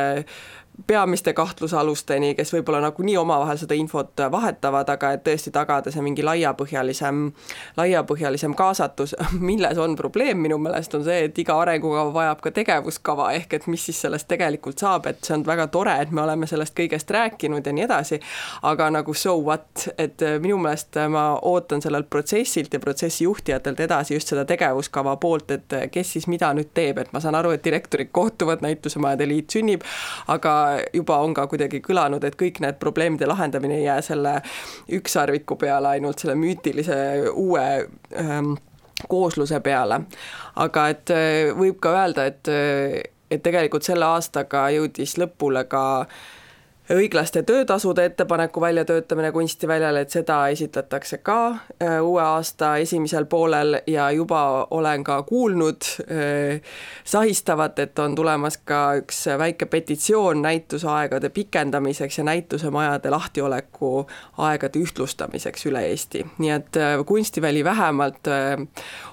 [0.86, 6.24] peamiste kahtlusalusteni, kes võib-olla nagunii omavahel seda infot vahetavad, aga et tõesti tagada see mingi
[6.24, 7.26] laiapõhjalisem,
[7.76, 9.12] laiapõhjalisem kaasatus,
[9.50, 13.68] milles on probleem minu meelest, on see, et iga arengukava vajab ka tegevuskava, ehk et
[13.68, 17.12] mis siis sellest tegelikult saab, et see on väga tore, et me oleme sellest kõigest
[17.12, 18.20] rääkinud ja nii edasi,
[18.72, 24.16] aga nagu so what, et minu meelest ma ootan sellelt protsessilt ja protsessi juhtijatelt edasi
[24.16, 27.64] just seda tegevuskava poolt, et kes siis mida nüüd teeb, et ma saan aru, et
[27.64, 29.84] direktorid kohtuvad, näitusemajade liit sünnib,
[30.32, 30.61] aga
[30.94, 34.34] juba on ka kuidagi kõlanud, et kõik need probleemide lahendamine ei jää selle
[34.98, 36.98] ükssarviku peale, ainult selle müütilise
[37.32, 37.64] uue
[38.18, 38.54] ähm,
[39.08, 40.02] koosluse peale.
[40.56, 43.00] aga et äh, võib ka öelda, et, äh,
[43.30, 46.22] et tegelikult selle aastaga jõudis lõpule ka äh,
[46.92, 54.10] õiglaste töötasude ettepaneku väljatöötamine kunstiväljal, et seda esitletakse ka äh, uue aasta esimesel poolel ja
[54.10, 56.60] juba olen ka kuulnud äh,
[57.04, 64.06] sahistavat, et on tulemas ka üks väike petitsioon näitusaegade pikendamiseks ja näitusemajade lahtioleku
[64.38, 66.26] aegade ühtlustamiseks üle Eesti.
[66.38, 68.28] nii et äh, kunstiväli vähemalt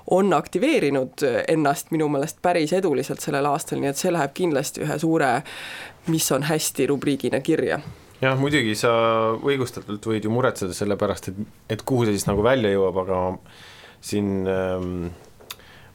[0.09, 4.99] on aktiveerinud ennast minu meelest päris eduliselt sellel aastal, nii et see läheb kindlasti ühe
[4.99, 5.30] suure
[6.07, 7.79] mis on hästi rubriigina kirja.
[8.19, 8.91] Jah, muidugi sa
[9.35, 11.39] õigustatult võid ju muretseda selle pärast, et,
[11.71, 13.19] et kuhu see siis nagu välja jõuab, aga
[14.03, 15.09] siin ähm,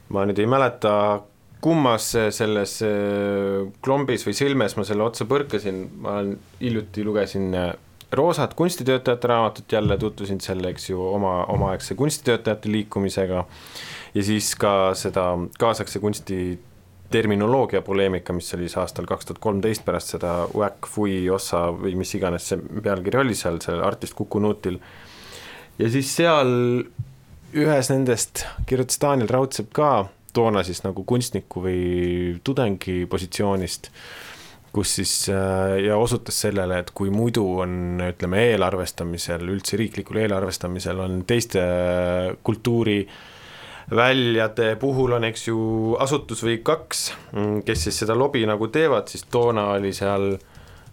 [0.09, 1.21] ma nüüd ei mäleta,
[1.61, 6.19] kummas selles äh, klombis või Silmes ma selle otsa põrkasin, ma
[6.61, 7.71] hiljuti lugesin äh,
[8.15, 13.45] roosat kunstitöötajate raamatut, jälle tutvusin selle, eks ju, oma, omaaegse kunstitöötajate liikumisega.
[14.15, 16.59] Ja siis ka seda kaasaegse kunsti
[17.15, 21.95] terminoloogia poleemika, mis oli siis aastal kaks tuhat kolmteist pärast seda Uäk Fui ossa või
[21.99, 24.79] mis iganes see pealkiri oli seal, sellel artist Kuku Nuutil.
[25.79, 26.51] ja siis seal
[27.55, 29.91] ühes nendest kirjutas Daniel Raudsepp ka
[30.35, 31.83] toona siis nagu kunstniku või
[32.43, 33.87] tudengi positsioonist,
[34.75, 40.99] kus siis äh, ja osutas sellele, et kui muidu on, ütleme, eelarvestamisel, üldse riiklikul eelarvestamisel
[41.05, 41.63] on teiste
[42.43, 43.23] kultuuri äh,
[43.91, 45.57] väljade puhul on, eks ju,
[46.01, 50.31] asutus või kaks, mm, kes siis seda lobi nagu teevad, siis toona oli seal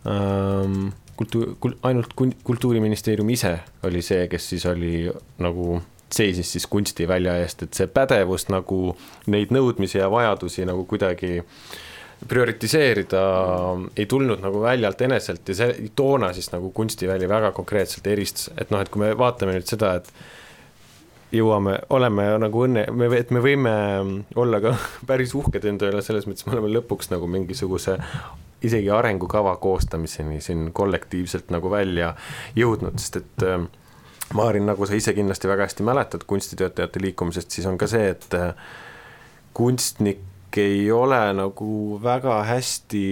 [0.08, 2.12] ähm, kultuur, ainult
[2.44, 3.56] Kultuuriministeerium ise
[3.88, 5.06] oli see, kes siis oli
[5.42, 5.80] nagu
[6.12, 8.92] seisis siis kunstivälja eest, et see pädevus nagu
[9.32, 11.38] neid nõudmisi ja vajadusi nagu kuidagi
[12.28, 13.22] prioritiseerida
[13.96, 18.70] ei tulnud nagu väljalt eneselt ja see toona siis nagu kunstiväli väga konkreetselt eristus, et
[18.70, 20.12] noh, et kui me vaatame nüüd seda, et
[21.32, 23.74] jõuame, oleme nagu õnne, me, et me võime
[24.38, 24.74] olla ka
[25.08, 27.98] päris uhked enda üle, selles mõttes me oleme lõpuks nagu mingisuguse
[28.62, 32.12] isegi arengukava koostamiseni siin kollektiivselt nagu välja
[32.56, 33.62] jõudnud, sest et äh,
[34.32, 38.36] Maarin, nagu sa ise kindlasti väga hästi mäletad kunstitöötajate liikumisest, siis on ka see, et
[38.38, 38.54] äh,
[39.52, 43.04] kunstnik ei ole nagu väga hästi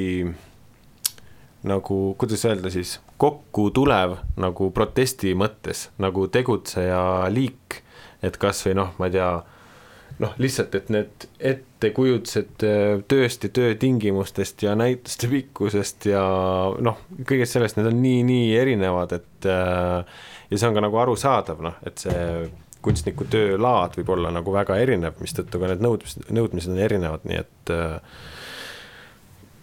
[1.68, 7.02] nagu, kuidas öelda siis, kokku tulev nagu protesti mõttes, nagu tegutseja
[7.32, 7.82] liik
[8.22, 9.28] et kas või noh, ma ei tea,
[10.20, 16.24] noh, lihtsalt, et need ettekujutused äh, tööst ja töötingimustest ja näituste pikkusest ja
[16.80, 21.62] noh, kõigest sellest, need on nii-nii erinevad, et äh, ja see on ka nagu arusaadav,
[21.64, 22.26] noh, et see
[22.80, 27.40] kunstniku töölaad võib olla nagu väga erinev, mistõttu ka need nõudmised, nõudmised on erinevad, nii
[27.42, 28.20] et äh,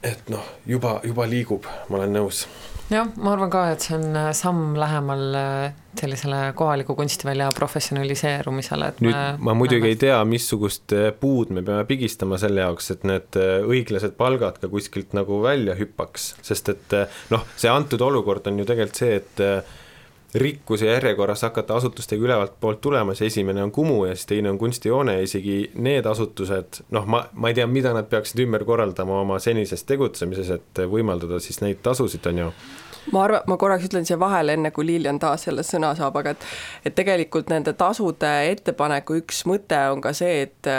[0.08, 2.46] et noh, juba, juba liigub, ma olen nõus
[2.92, 8.92] jah, ma arvan ka, et see on äh, samm lähemal äh, sellisele kohaliku kunstivälja professionaliseerumisele,
[8.92, 9.94] et nüüd me, ma muidugi me...
[9.96, 14.72] ei tea, missugust äh, puud me peame pigistama selle jaoks, et need õiglased palgad ka
[14.72, 16.98] kuskilt nagu välja hüppaks, sest et
[17.34, 19.46] noh, see antud olukord on ju tegelikult see, et
[20.36, 24.58] rikkuse järjekorras hakata asutustega ülevalt poolt tulema, siis esimene on Kumu ja siis teine on
[24.58, 29.22] kunstijoone ja isegi need asutused, noh, ma, ma ei tea, mida nad peaksid ümber korraldama
[29.22, 32.52] oma senises tegutsemises, et võimaldada siis neid tasusid, on ju?
[33.12, 36.36] Ma arvan, ma korraks ütlen siia vahele, enne kui Lilian taas jälle sõna saab, aga
[36.36, 36.48] et
[36.86, 40.72] et tegelikult nende tasude ettepaneku üks mõte on ka see, et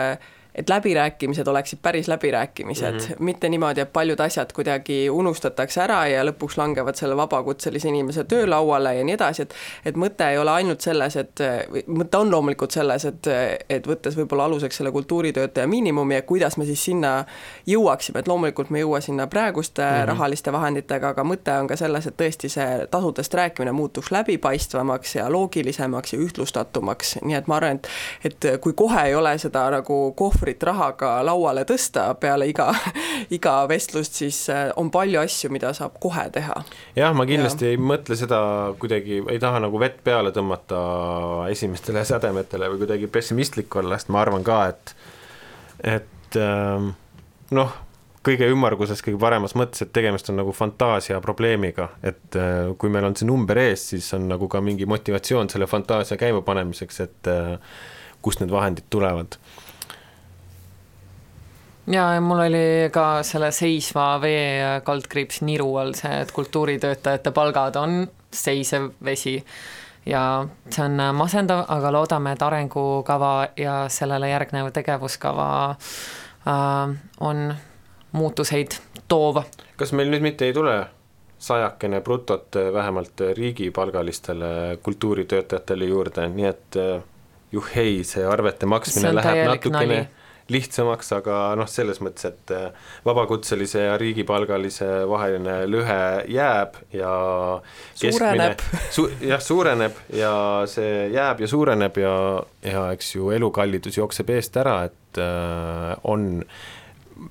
[0.59, 3.16] et läbirääkimised oleksid päris läbirääkimised mm, -hmm.
[3.18, 8.94] mitte niimoodi, et paljud asjad kuidagi unustatakse ära ja lõpuks langevad selle vabakutselise inimese töölauale
[8.94, 9.54] ja nii edasi, et
[9.84, 11.40] et mõte ei ole ainult selles, et,
[11.86, 13.26] mõte on loomulikult selles, et,
[13.68, 17.24] et võttes võib-olla aluseks selle kultuuritöötaja miinimumi ja kuidas me siis sinna
[17.66, 20.06] jõuaksime, et loomulikult me ei jõua sinna praeguste mm -hmm.
[20.06, 25.32] rahaliste vahenditega, aga mõte on ka selles, et tõesti see tasudest rääkimine muutuks läbipaistvamaks ja
[25.32, 27.88] loogilisemaks ja ühtlustatumaks, nii et ma arvan, et
[28.24, 32.72] et kui kohe ei ole seda nagu kohvri numbrit rahaga lauale tõsta peale iga,
[33.36, 36.62] iga vestlust, siis äh, on palju asju, mida saab kohe teha.
[36.96, 37.74] jah, ma kindlasti ja.
[37.74, 43.76] ei mõtle seda kuidagi, ei taha nagu vett peale tõmmata esimestele sädemetele või kuidagi pessimistlik
[43.76, 44.94] olla, sest ma arvan ka, et,
[45.84, 46.94] et ähm,
[47.51, 47.76] noh,
[48.24, 53.11] kõige ümmarguses, kõige paremas mõttes, et tegemist on nagu fantaasia probleemiga, et äh, kui meil
[53.11, 57.57] on see number ees, siis on nagu ka mingi motivatsioon selle fantaasia käimapanemiseks, et äh,
[58.24, 59.36] kust need vahendid tulevad
[61.93, 67.76] ja, ja mul oli ka selle seisva vee kaldkriips niru all see, et kultuuritöötajate palgad
[67.80, 68.01] on
[68.34, 69.39] seisev vesi.
[70.09, 70.22] Ja
[70.70, 77.49] see on masendav, aga loodame, et arengukava ja sellele järgnev tegevuskava äh, on
[78.12, 78.78] muutuseid
[79.09, 79.43] toov.
[79.76, 80.78] kas meil nüüd mitte ei tule
[81.39, 87.03] sajakene brutot vähemalt riigipalgalistele kultuuritöötajatele juurde, nii et äh,
[87.53, 90.18] juhhei, see arvete maksmine see läheb natukene nali
[90.53, 92.70] lihtsamaks, aga noh, selles mõttes, et äh,
[93.05, 96.01] vabakutselise ja riigipalgalise vaheline lõhe
[96.32, 97.12] jääb ja
[98.01, 98.55] keskmine,
[98.94, 100.32] su, jah, suureneb ja
[100.70, 102.16] see jääb ja suureneb ja,
[102.64, 106.42] ja eks ju elukallidus jookseb eest ära, et äh, on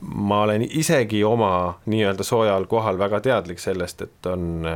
[0.01, 4.67] ma olen isegi oma nii-öelda soojal kohal väga teadlik sellest, et on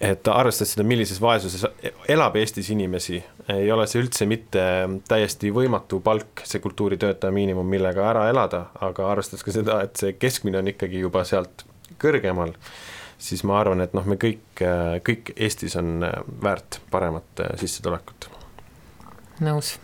[0.00, 1.64] et arvestades seda, millises vaesuses
[2.10, 3.20] elab Eestis inimesi,
[3.54, 4.64] ei ole see üldse mitte
[5.08, 10.16] täiesti võimatu palk, see kultuuritöötaja miinimum, millega ära elada, aga arvestades ka seda, et see
[10.18, 11.66] keskmine on ikkagi juba sealt
[12.02, 12.54] kõrgemal,
[13.22, 14.64] siis ma arvan, et noh, me kõik,
[15.06, 16.02] kõik Eestis on
[16.42, 18.28] väärt paremat sissetulekut.
[19.44, 19.76] nõus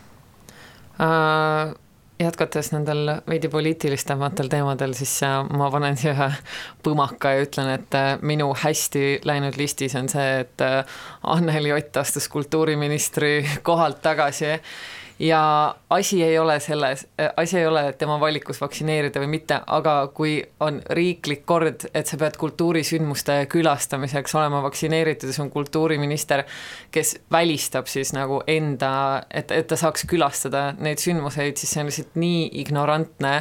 [1.01, 1.79] uh
[2.21, 6.31] jätkates nendel veidi poliitilistematel teemadel, siis äh, ma panen siia
[6.85, 10.85] põmaka ja ütlen, et äh, minu hästi läinud listis on see, et äh,
[11.23, 14.59] Anneli Ott astus kultuuriministri kohalt tagasi
[15.21, 17.07] ja asi ei ole selles,
[17.37, 22.17] asi ei ole tema valikus vaktsineerida või mitte, aga kui on riiklik kord, et sa
[22.21, 26.45] pead kultuurisündmuste külastamiseks olema vaktsineeritud ja see on kultuuriminister,
[26.91, 28.93] kes välistab siis nagu enda,
[29.29, 33.37] et, et ta saaks külastada neid sündmuseid, siis see on lihtsalt nii ignorantne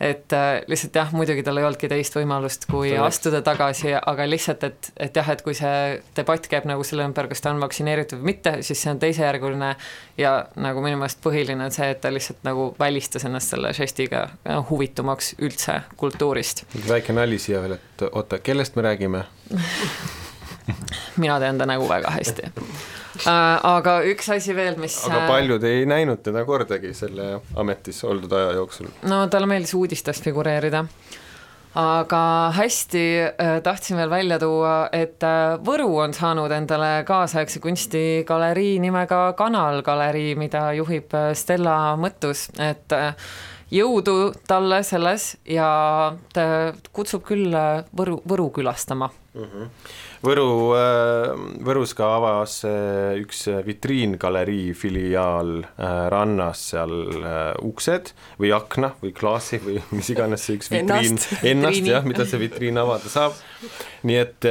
[0.00, 3.06] et äh, lihtsalt jah, muidugi tal ei olnudki teist võimalust, kui Tõenäoliselt.
[3.06, 7.28] astuda tagasi, aga lihtsalt, et, et jah, et kui see debatt käib nagu selle ümber,
[7.30, 9.72] kas ta on vaktsineeritud või mitte, siis see on teisejärguline
[10.20, 14.26] ja nagu minu meelest põhiline on see, et ta lihtsalt nagu välistas ennast selle žestiga
[14.70, 16.66] huvitumaks üldse kultuurist.
[16.88, 19.24] väike nali siia veel, et oota, kellest me räägime
[21.22, 22.95] mina tean ta nägu väga hästi Äh,
[23.26, 28.32] aga üks asi veel, mis aga äh, paljud ei näinud teda kordagi selle ametis oldud
[28.36, 28.90] aja jooksul.
[29.08, 30.84] no talle meeldis uudistes figureerida
[31.76, 32.22] aga
[32.56, 35.22] hästi äh, tahtsin veel välja tuua, et
[35.66, 42.92] Võru on saanud endale kaasaegse kunstigalerii nimega Kanal galerii, mida juhib Stella Mõttus, et
[43.72, 45.68] jõudu talle selles ja
[46.32, 46.48] ta
[46.92, 47.54] kutsub küll
[47.96, 49.48] Võru, Võru külastama mm.
[49.52, 51.32] -hmm Võru, äh,
[51.66, 56.94] Võrus ka avas äh, üks vitriingalerii filiaal äh, rannas seal
[57.64, 61.20] uksed või akna või klaasi või mis iganes see üks vitriin,
[61.52, 63.36] ennast jah, mida see vitriin avada saab.
[64.06, 64.46] nii et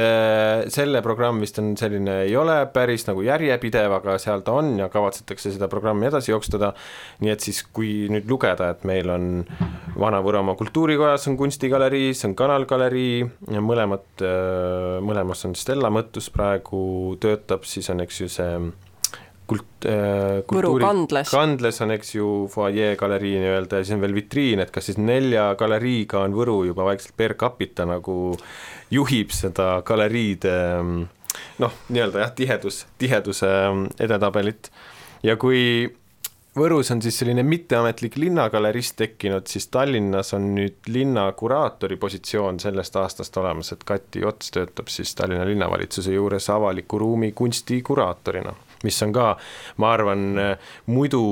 [0.74, 4.90] selle programm vist on selline, ei ole päris nagu järjepidev, aga seal ta on ja
[4.92, 6.72] kavatsetakse seda programmi edasi jooksutada.
[7.24, 9.28] nii et siis, kui nüüd lugeda, et meil on
[9.96, 13.24] Vana-Võromaa kultuurikojas on kunstigalerii, see on Kanalgalerii,
[13.64, 14.26] mõlemad,
[15.06, 18.58] mõlemas on Stella Mõttus praegu töötab, siis on, eks ju, see
[19.46, 21.30] kult- äh,, Võru kandles.
[21.30, 24.98] kandles on, eks ju, fuajee galerii nii-öelda ja siis on veel vitriin, et kas siis
[24.98, 28.34] nelja galeriiga on Võru juba vaikselt per capita nagu
[28.90, 30.56] juhib seda galeriide
[31.62, 33.52] noh, nii-öelda jah, tihedus, tiheduse
[34.02, 34.70] edetabelit
[35.26, 35.88] ja kui
[36.56, 42.96] Võrus on siis selline mitteametlik linnagalerist tekkinud, siis Tallinnas on nüüd linna kuraatori positsioon sellest
[42.96, 48.54] aastast olemas, et Kati Ots töötab siis Tallinna linnavalitsuse juures avaliku ruumi kunstikuraatorina,
[48.88, 49.26] mis on ka,
[49.84, 50.24] ma arvan,
[50.88, 51.22] muidu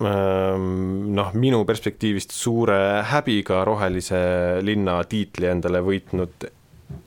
[0.00, 2.78] noh, minu perspektiivist suure
[3.08, 4.20] häbiga rohelise
[4.60, 6.50] linna tiitli endale võitnud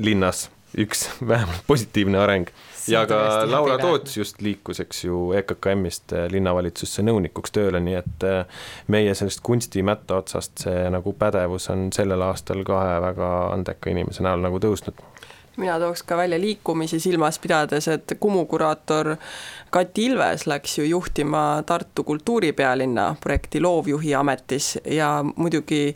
[0.01, 2.49] linnas üks vähemalt positiivne areng
[2.89, 3.19] ja ka
[3.49, 8.63] Laura Toots just liikus, eks ju, EKKM-ist äh, linnavalitsusse nõunikuks tööle, nii et äh,
[8.93, 14.43] meie sellest kunstimätta otsast see nagu pädevus on sellel aastal kahe väga andeka inimese näol
[14.43, 15.03] nagu tõusnud.
[15.57, 19.15] Mina tooks ka välja liikumisi silmas pidades, et Kumu kuraator
[19.73, 25.95] Kati Ilves läks ju juhtima Tartu kultuuripealinna projekti loovjuhi ametis ja muidugi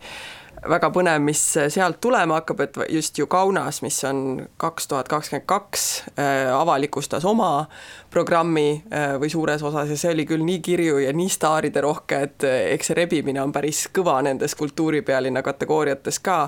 [0.69, 1.41] väga põnev, mis
[1.73, 7.25] sealt tulema hakkab, et just ju Kaunas, mis on kaks tuhat kakskümmend kaks, äh, avalikustas
[7.25, 7.65] oma
[8.13, 12.45] programmi äh, või suures osas ja see oli küll nii kirju ja nii staariderohke, et
[12.45, 16.43] äh, eks see rebimine on päris kõva nendes kultuuripealinna kategooriates ka,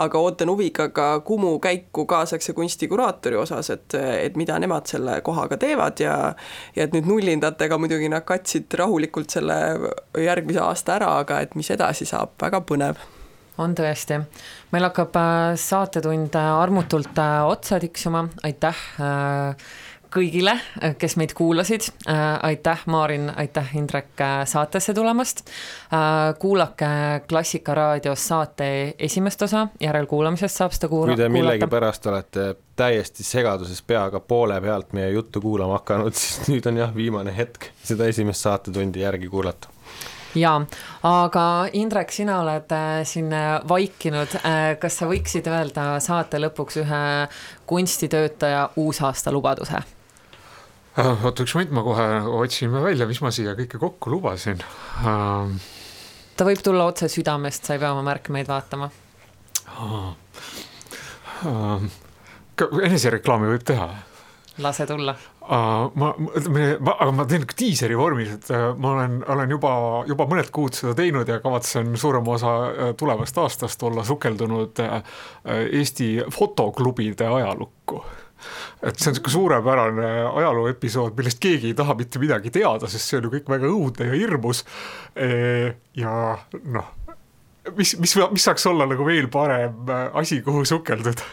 [0.00, 5.20] aga ootan huviga ka Kumu käiku kaasaegse kunsti kuraatori osas, et, et mida nemad selle
[5.26, 6.16] kohaga teevad ja
[6.76, 9.58] ja et nüüd nullindatega muidugi nad katsid rahulikult selle
[10.16, 13.17] järgmise aasta ära, aga et mis edasi saab, väga põnev
[13.58, 14.20] on tõesti.
[14.72, 18.88] meil hakkab äh, saatetund äh, armutult äh, otsa tiksuma, aitäh
[20.08, 20.54] kõigile,
[20.96, 21.90] kes meid kuulasid.
[22.42, 24.16] aitäh, Maarin, aitäh, Indrek,
[24.48, 25.42] saatesse tulemast.
[26.38, 26.86] kuulake
[27.28, 31.12] Klassika raadios saate esimest osa, järelkuulamisest saab seda kuula-.
[31.12, 36.72] kui te millegipärast olete täiesti segaduses peaga poole pealt meie juttu kuulama hakanud, siis nüüd
[36.72, 39.76] on jah, viimane hetk seda esimest saatetundi järgi kuulata
[40.36, 40.56] jaa,
[41.08, 41.44] aga
[41.78, 47.02] Indrek, sina oled äh, siin äh, vaikinud, äh, kas sa võiksid öelda saate lõpuks ühe
[47.68, 49.80] kunstitöötaja uusaasta lubaduse?
[50.98, 52.06] oota üks moment, ma kohe
[52.40, 55.46] otsime välja, mis ma siia kõike kokku lubasin uh....
[56.36, 58.90] ta võib tulla otse südamest, sa ei pea oma märkmeid vaatama
[59.78, 60.10] uh..
[61.46, 61.86] Uh.
[62.82, 63.92] enesereklaami võib teha?
[64.58, 65.14] lase tulla
[65.48, 69.72] ma, ma, aga ma teen diiseri vormis, et uh, ma olen, olen juba,
[70.08, 74.82] juba mõned kuud seda teinud ja kavatsen suurema osa uh, tulevast aastast olla sukeldunud
[75.48, 78.02] Eesti fotoklubide ajalukku
[78.82, 83.08] et see on niisugune suurepärane ajaloo episood, millest keegi ei taha mitte midagi teada, sest
[83.08, 84.62] see on ju kõik väga õudne ja hirmus.
[85.98, 86.12] Ja
[86.76, 86.92] noh,
[87.74, 89.90] mis, mis, mis saaks olla nagu veel parem
[90.20, 91.26] asi, kuhu sukelduda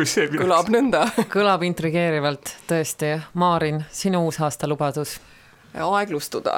[0.00, 3.18] kui see kõlab nõnda kõlab intrigeerivalt, tõesti.
[3.40, 5.18] Maarin, sinu uusaasta lubadus?
[5.70, 6.56] aeglustuda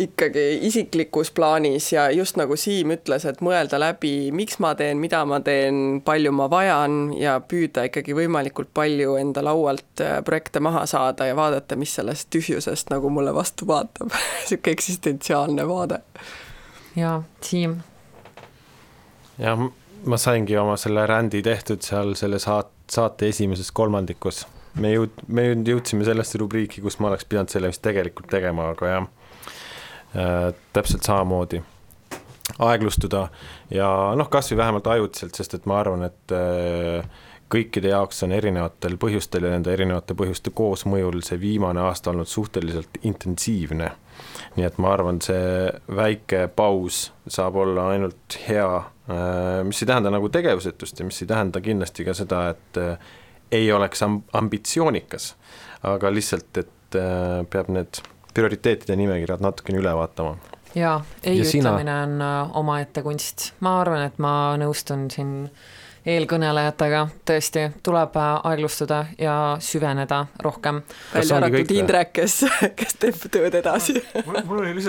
[0.00, 5.20] ikkagi isiklikus plaanis ja just nagu Siim ütles, et mõelda läbi, miks ma teen, mida
[5.28, 10.86] ma teen, palju ma vajan ja püüda ikkagi võimalikult palju enda laualt äh, projekte maha
[10.88, 16.00] saada ja vaadata, mis sellest tühjusest nagu mulle vastu vaatab niisugune eksistentsiaalne vaade.
[16.96, 17.82] ja Siim?
[19.36, 19.68] jah
[20.06, 24.44] ma saingi oma selle rändi tehtud seal selle saat-, saate esimeses kolmandikus.
[24.80, 28.92] me jõud-, me jõudsime sellesse rubriiki, kus ma oleks pidanud selle vist tegelikult tegema, aga
[28.92, 29.06] jah
[30.16, 31.62] äh,, täpselt samamoodi
[32.62, 33.26] aeglustuda
[33.74, 38.96] ja noh, kasvõi vähemalt ajutiselt, sest et ma arvan, et äh, kõikide jaoks on erinevatel
[38.98, 43.92] põhjustel ja nende erinevate põhjuste koosmõjul see viimane aasta olnud suhteliselt intensiivne.
[44.56, 50.10] nii et ma arvan, see väike paus saab olla ainult hea Äh, mis ei tähenda
[50.10, 52.98] nagu tegevusetust ja mis ei tähenda kindlasti ka seda, et äh,
[53.54, 55.28] ei oleks ambitsioonikas,
[55.86, 58.00] aga lihtsalt, et äh, peab need
[58.34, 60.34] prioriteetide nimekirjad natukene üle vaatama.
[60.74, 62.32] jaa, ei ja ütlemine sina...
[62.42, 65.36] on omaette kunst, ma arvan, et ma nõustun siin
[66.06, 70.82] eelkõnelejatega, tõesti, tuleb aeglustuda ja süveneda rohkem.
[71.14, 72.38] välja arvatud Indrek, kes,
[72.78, 73.98] kes teeb tööd edasi.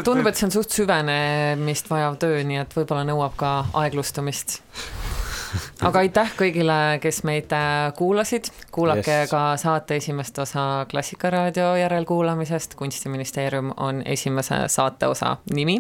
[0.03, 3.53] Tundub, et see on suht süvenemist vajav töö, nii et võib-olla nõuab ka
[3.84, 4.59] aeglustumist.
[5.88, 9.32] Aga aitäh kõigile, kes meid äh, kuulasid, kuulake yes.
[9.32, 15.80] ka saate esimest osa Klassikaraadio järelkuulamisest, kunstiministeerium on esimese saateosa nimi.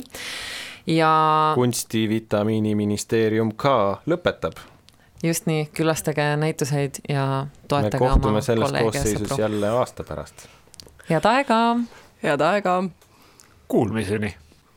[0.87, 1.11] Ja
[1.59, 4.61] kunstivitamiiniministeerium ka lõpetab
[5.23, 8.45] just nii, külastage näituseid ja toetage oma kolleege ja sõpru.
[8.45, 10.47] selles koosseisus jälle aasta pärast.
[11.09, 11.61] head aega!
[12.23, 12.83] head aega!
[13.67, 14.35] Kuulmiseni